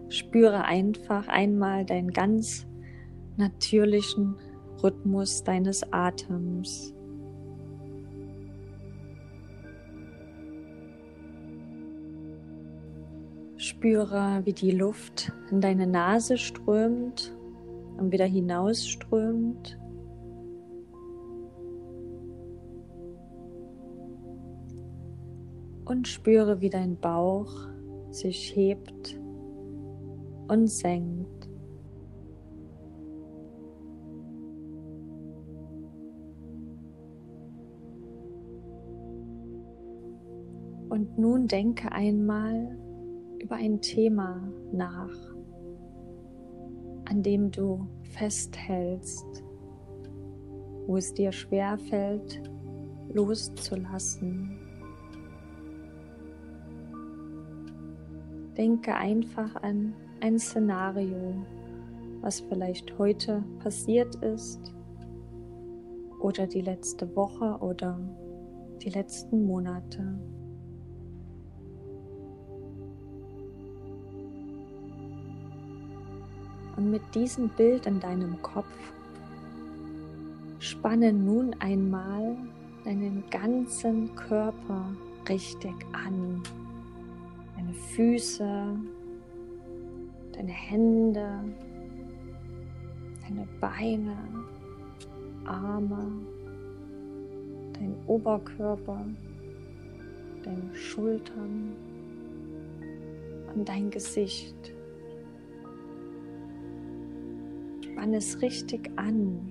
spüre 0.10 0.64
einfach 0.64 1.28
einmal 1.28 1.86
deinen 1.86 2.12
ganz 2.12 2.66
natürlichen 3.36 4.36
Rhythmus 4.82 5.44
deines 5.44 5.92
Atems. 5.92 6.94
Spüre, 13.64 14.42
wie 14.44 14.52
die 14.52 14.72
Luft 14.72 15.32
in 15.50 15.62
deine 15.62 15.88
Nase 15.88 16.38
strömt 16.38 17.34
und 17.98 18.12
wieder 18.12 18.26
hinausströmt. 18.26 19.80
Und 25.86 26.10
spüre, 26.10 26.60
wie 26.60 26.70
dein 26.70 26.98
Bauch 26.98 27.70
sich 28.12 28.54
hebt 28.54 29.18
und 30.50 30.68
senkt. 30.68 31.50
Und 40.90 41.18
nun 41.18 41.48
denke 41.48 41.94
einmal 41.94 42.83
über 43.54 43.62
ein 43.62 43.82
Thema 43.82 44.42
nach, 44.72 45.16
an 47.06 47.22
dem 47.22 47.52
du 47.52 47.86
festhältst, 48.02 49.44
wo 50.88 50.98
es 50.98 51.14
dir 51.14 51.32
schwer 51.32 51.78
fällt, 51.78 52.42
loszulassen. 53.14 54.58
Denke 58.58 58.96
einfach 58.96 59.56
an 59.62 59.94
ein 60.20 60.40
Szenario, 60.40 61.46
was 62.22 62.40
vielleicht 62.40 62.98
heute 62.98 63.44
passiert 63.60 64.16
ist 64.16 64.74
oder 66.20 66.48
die 66.48 66.62
letzte 66.62 67.16
Woche 67.16 67.60
oder 67.60 68.00
die 68.82 68.90
letzten 68.90 69.46
Monate. 69.46 70.33
Mit 76.94 77.16
diesem 77.16 77.50
Bild 77.50 77.88
in 77.88 78.00
deinem 78.00 78.40
Kopf 78.44 78.68
spanne 80.60 81.12
nun 81.12 81.56
einmal 81.58 82.38
deinen 82.86 83.24
ganzen 83.32 84.14
Körper 84.14 84.94
richtig 85.28 85.74
an. 85.92 86.44
Deine 87.56 87.74
Füße, 87.74 88.76
deine 90.34 90.52
Hände, 90.52 91.40
deine 93.28 93.48
Beine, 93.60 94.16
Arme, 95.46 96.12
dein 97.74 97.96
Oberkörper, 98.06 99.04
deine 100.44 100.76
Schultern 100.76 101.72
und 103.56 103.68
dein 103.68 103.90
Gesicht. 103.90 104.73
Spann 108.04 108.16
es 108.16 108.42
richtig 108.42 108.92
an 108.98 109.50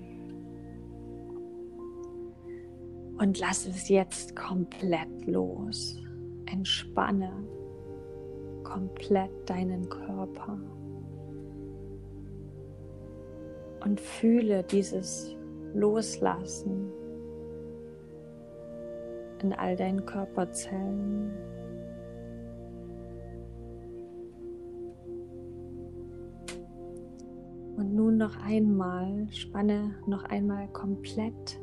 und 3.17 3.39
lass 3.39 3.65
es 3.65 3.89
jetzt 3.89 4.35
komplett 4.35 5.25
los. 5.25 5.99
Entspanne 6.45 7.31
komplett 8.63 9.31
deinen 9.49 9.89
Körper 9.89 10.59
und 13.83 13.99
fühle 13.99 14.61
dieses 14.61 15.35
Loslassen 15.73 16.91
in 19.41 19.51
all 19.53 19.75
deinen 19.75 20.05
Körperzellen. 20.05 21.31
Nun 28.03 28.17
noch 28.17 28.35
einmal, 28.43 29.27
spanne 29.31 29.95
noch 30.07 30.25
einmal 30.25 30.67
komplett 30.73 31.57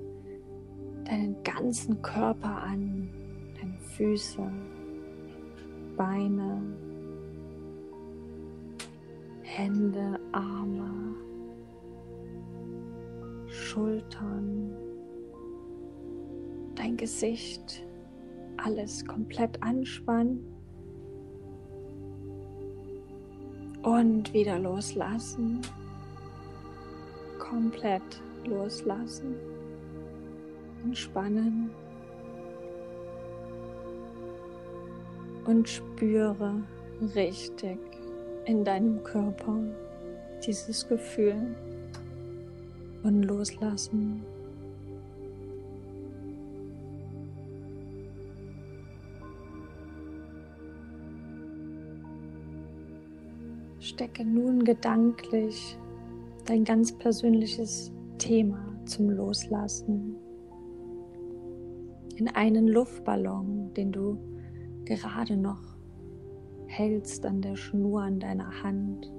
deinen 1.05 1.37
ganzen 1.43 2.01
Körper 2.01 2.63
an, 2.63 3.11
deine 3.61 3.79
Füße, 3.79 4.51
Beine, 5.99 6.63
Hände, 9.43 10.19
Arme, 10.33 11.15
Schultern, 13.47 14.75
dein 16.75 16.97
Gesicht, 16.97 17.85
alles 18.57 19.05
komplett 19.05 19.63
anspannen 19.63 20.43
und 23.83 24.33
wieder 24.33 24.59
loslassen, 24.59 25.61
komplett 27.51 28.23
loslassen, 28.45 29.35
entspannen 30.85 31.71
und 35.47 35.69
spüre 35.69 36.55
richtig 37.15 37.79
in 38.45 38.65
deinem 38.65 39.03
Körper 39.03 39.59
dieses 40.47 40.89
Gefühl 40.89 41.55
und 43.03 43.23
loslassen. 43.25 44.23
Stecke 53.81 54.25
nun 54.25 54.65
gedanklich 54.65 55.77
dein 56.51 56.65
ganz 56.65 56.91
persönliches 56.91 57.93
Thema 58.19 58.77
zum 58.85 59.09
Loslassen. 59.09 60.17
In 62.17 62.27
einen 62.27 62.67
Luftballon, 62.67 63.73
den 63.75 63.93
du 63.93 64.19
gerade 64.85 65.37
noch 65.37 65.63
hältst 66.67 67.25
an 67.25 67.41
der 67.41 67.55
Schnur 67.55 68.03
an 68.03 68.19
deiner 68.19 68.65
Hand. 68.65 69.13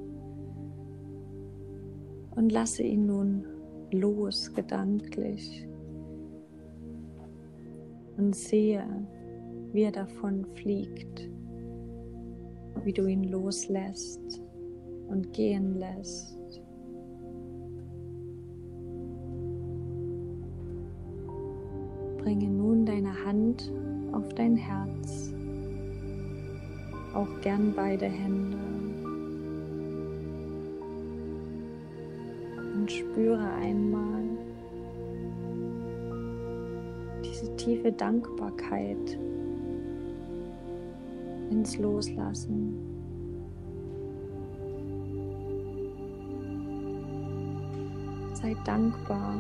Und 2.35 2.51
lasse 2.51 2.83
ihn 2.83 3.05
nun 3.05 3.45
los 3.91 4.53
gedanklich. 4.53 5.69
Und 8.17 8.35
sehe, 8.35 8.83
wie 9.71 9.83
er 9.83 9.93
davon 9.93 10.45
fliegt, 10.55 11.29
wie 12.83 12.91
du 12.91 13.05
ihn 13.05 13.23
loslässt 13.23 14.43
und 15.07 15.31
gehen 15.31 15.75
lässt. 15.75 16.60
Bringe 22.23 22.49
nun 22.49 22.85
deine 22.85 23.25
Hand 23.25 23.71
auf 24.11 24.29
dein 24.35 24.55
Herz, 24.55 25.33
auch 27.15 27.41
gern 27.41 27.73
beide 27.75 28.05
Hände. 28.05 28.57
Und 32.75 32.91
spüre 32.91 33.43
einmal 33.59 34.23
diese 37.25 37.55
tiefe 37.55 37.91
Dankbarkeit 37.91 39.17
ins 41.49 41.77
Loslassen. 41.79 42.77
Sei 48.33 48.55
dankbar 48.63 49.35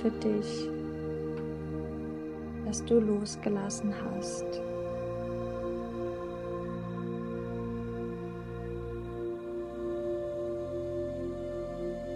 für 0.00 0.10
dich, 0.10 0.68
dass 2.70 2.84
du 2.84 3.00
losgelassen 3.00 3.92
hast. 4.04 4.44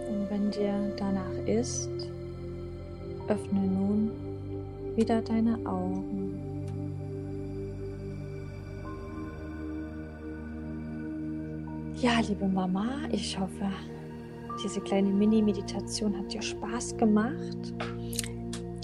Und 0.07 0.29
wenn 0.29 0.51
dir 0.51 0.93
danach 0.95 1.45
ist, 1.45 1.89
öffne 3.27 3.67
nun 3.67 4.11
wieder 4.95 5.21
deine 5.21 5.59
Augen. 5.65 6.39
Ja, 11.97 12.21
liebe 12.25 12.47
Mama, 12.47 13.09
ich 13.11 13.37
hoffe, 13.37 13.69
diese 14.63 14.79
kleine 14.79 15.09
Mini-Meditation 15.09 16.17
hat 16.17 16.31
dir 16.31 16.41
Spaß 16.41 16.95
gemacht. 16.95 17.73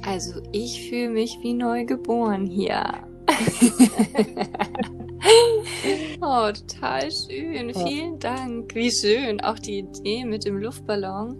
Also 0.03 0.41
ich 0.51 0.89
fühle 0.89 1.09
mich 1.09 1.37
wie 1.41 1.53
neu 1.53 1.85
geboren 1.85 2.45
hier. 2.45 2.83
oh, 6.21 6.51
total 6.51 7.11
schön. 7.11 7.73
Vielen 7.73 8.19
Dank. 8.19 8.73
Wie 8.73 8.91
schön. 8.91 9.41
Auch 9.41 9.59
die 9.59 9.79
Idee 9.79 10.25
mit 10.25 10.45
dem 10.45 10.57
Luftballon 10.57 11.37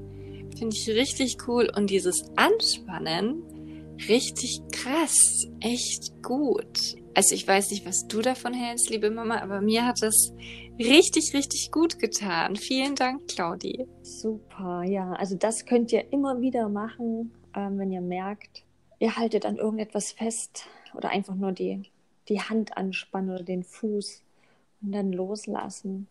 finde 0.58 0.76
ich 0.76 0.88
richtig 0.90 1.38
cool. 1.48 1.72
Und 1.76 1.90
dieses 1.90 2.26
Anspannen, 2.36 3.42
richtig 4.08 4.62
krass. 4.72 5.48
Echt 5.60 6.22
gut. 6.22 6.96
Also 7.16 7.36
ich 7.36 7.48
weiß 7.48 7.72
nicht, 7.72 7.86
was 7.86 8.08
du 8.08 8.22
davon 8.22 8.54
hältst, 8.54 8.90
liebe 8.90 9.10
Mama, 9.10 9.42
aber 9.42 9.60
mir 9.60 9.86
hat 9.86 10.02
das 10.02 10.34
richtig, 10.80 11.34
richtig 11.34 11.72
gut 11.72 12.00
getan. 12.00 12.56
Vielen 12.56 12.96
Dank, 12.96 13.28
Claudi. 13.28 13.86
Super, 14.02 14.84
ja. 14.84 15.12
Also 15.14 15.36
das 15.36 15.66
könnt 15.66 15.92
ihr 15.92 16.14
immer 16.14 16.40
wieder 16.40 16.70
machen 16.70 17.32
ähm, 17.56 17.80
wenn 17.80 17.92
ihr 17.92 18.02
merkt, 18.02 18.64
ihr 19.00 19.16
haltet 19.16 19.46
an 19.46 19.58
irgendetwas 19.58 20.12
fest 20.12 20.66
oder 20.94 21.10
einfach 21.10 21.36
nur 21.36 21.52
die, 21.52 21.84
die 22.30 22.42
Hand 22.42 22.78
anspannen 22.78 23.32
oder 23.32 23.44
den 23.44 23.64
Fuß 23.64 24.24
und 24.82 24.92
dann 24.92 25.12
loslassen. 25.12 26.08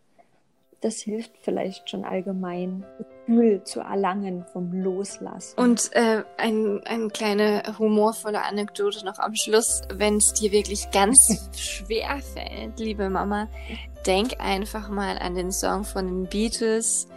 Das 0.81 0.99
hilft 0.99 1.31
vielleicht 1.41 1.89
schon 1.89 2.05
allgemein, 2.05 2.83
Gefühl 3.31 3.63
zu 3.63 3.81
erlangen 3.81 4.45
vom 4.51 4.73
Loslassen. 4.73 5.57
Und 5.59 5.91
äh, 5.93 6.23
ein, 6.37 6.81
eine 6.85 7.07
kleine 7.09 7.63
humorvolle 7.77 8.43
Anekdote 8.43 9.05
noch 9.05 9.19
am 9.19 9.35
Schluss. 9.35 9.81
Wenn 9.93 10.17
es 10.17 10.33
dir 10.33 10.51
wirklich 10.51 10.89
ganz 10.91 11.49
schwer 11.55 12.19
fällt, 12.33 12.79
liebe 12.79 13.09
Mama, 13.09 13.47
denk 14.05 14.39
einfach 14.39 14.89
mal 14.89 15.17
an 15.17 15.35
den 15.35 15.51
Song 15.51 15.83
von 15.83 16.07
den 16.07 16.25
Beatles. 16.27 17.07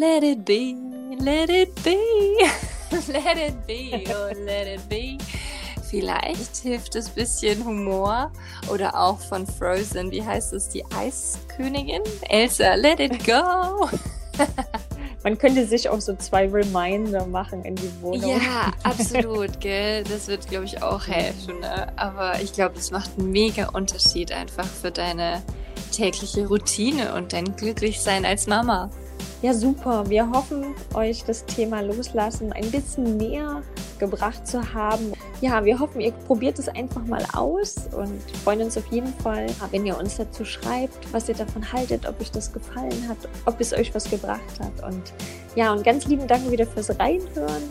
Let 0.00 0.22
it 0.24 0.46
be, 0.46 0.78
let 1.18 1.50
it 1.50 1.74
be. 1.84 1.98
let 3.12 3.36
it 3.36 3.66
be, 3.66 4.02
oh, 4.08 4.30
let 4.46 4.66
it 4.66 4.88
be. 4.88 5.18
Vielleicht 5.90 6.56
hilft 6.56 6.94
es 6.94 7.08
ein 7.08 7.14
bisschen 7.16 7.62
Humor 7.66 8.32
oder 8.72 8.98
auch 8.98 9.20
von 9.20 9.46
Frozen. 9.46 10.10
Wie 10.10 10.24
heißt 10.24 10.54
es? 10.54 10.70
Die 10.70 10.82
Eiskönigin? 10.86 12.00
Elsa, 12.30 12.76
let 12.76 12.98
it 12.98 13.26
go. 13.26 13.90
Man 15.22 15.36
könnte 15.36 15.66
sich 15.66 15.86
auch 15.90 16.00
so 16.00 16.16
zwei 16.16 16.48
Reminder 16.48 17.26
machen 17.26 17.62
in 17.66 17.76
die 17.76 17.92
Wohnung. 18.00 18.30
Ja, 18.30 18.72
absolut, 18.84 19.60
gell? 19.60 20.02
Das 20.04 20.28
wird, 20.28 20.48
glaube 20.48 20.64
ich, 20.64 20.82
auch 20.82 21.06
helfen. 21.08 21.60
Ne? 21.60 21.92
Aber 21.98 22.40
ich 22.40 22.54
glaube, 22.54 22.78
es 22.78 22.90
macht 22.90 23.18
einen 23.18 23.32
mega 23.32 23.68
Unterschied 23.68 24.32
einfach 24.32 24.64
für 24.64 24.90
deine 24.90 25.42
tägliche 25.92 26.46
Routine 26.46 27.14
und 27.16 27.34
dein 27.34 27.54
Glücklichsein 27.54 28.24
als 28.24 28.46
Mama. 28.46 28.88
Ja, 29.42 29.54
super. 29.54 30.08
Wir 30.08 30.30
hoffen, 30.30 30.74
euch 30.92 31.24
das 31.24 31.46
Thema 31.46 31.80
Loslassen 31.80 32.52
ein 32.52 32.70
bisschen 32.70 33.16
näher 33.16 33.62
gebracht 33.98 34.46
zu 34.46 34.74
haben. 34.74 35.12
Ja, 35.40 35.64
wir 35.64 35.78
hoffen, 35.78 36.00
ihr 36.00 36.12
probiert 36.12 36.58
es 36.58 36.68
einfach 36.68 37.04
mal 37.06 37.24
aus 37.32 37.76
und 37.96 38.20
freuen 38.44 38.62
uns 38.62 38.76
auf 38.76 38.86
jeden 38.88 39.12
Fall, 39.14 39.46
wenn 39.70 39.86
ihr 39.86 39.98
uns 39.98 40.18
dazu 40.18 40.44
schreibt, 40.44 41.10
was 41.12 41.28
ihr 41.28 41.34
davon 41.34 41.72
haltet, 41.72 42.06
ob 42.06 42.20
euch 42.20 42.30
das 42.30 42.52
gefallen 42.52 43.08
hat, 43.08 43.16
ob 43.46 43.58
es 43.60 43.72
euch 43.72 43.94
was 43.94 44.10
gebracht 44.10 44.60
hat. 44.60 44.92
Und 44.92 45.14
ja, 45.54 45.72
und 45.72 45.84
ganz 45.84 46.06
lieben 46.06 46.26
Dank 46.26 46.50
wieder 46.50 46.66
fürs 46.66 46.90
Reinhören. 46.98 47.62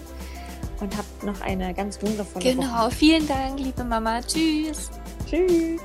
und 0.81 0.97
habt 0.97 1.23
noch 1.23 1.41
eine 1.41 1.73
ganz 1.73 2.01
wundervolle 2.01 2.45
genau. 2.45 2.63
Woche. 2.63 2.71
Genau, 2.71 2.89
vielen 2.89 3.27
Dank, 3.27 3.59
liebe 3.59 3.83
Mama. 3.83 4.21
Tschüss. 4.21 4.89
Tschüss. 5.29 5.81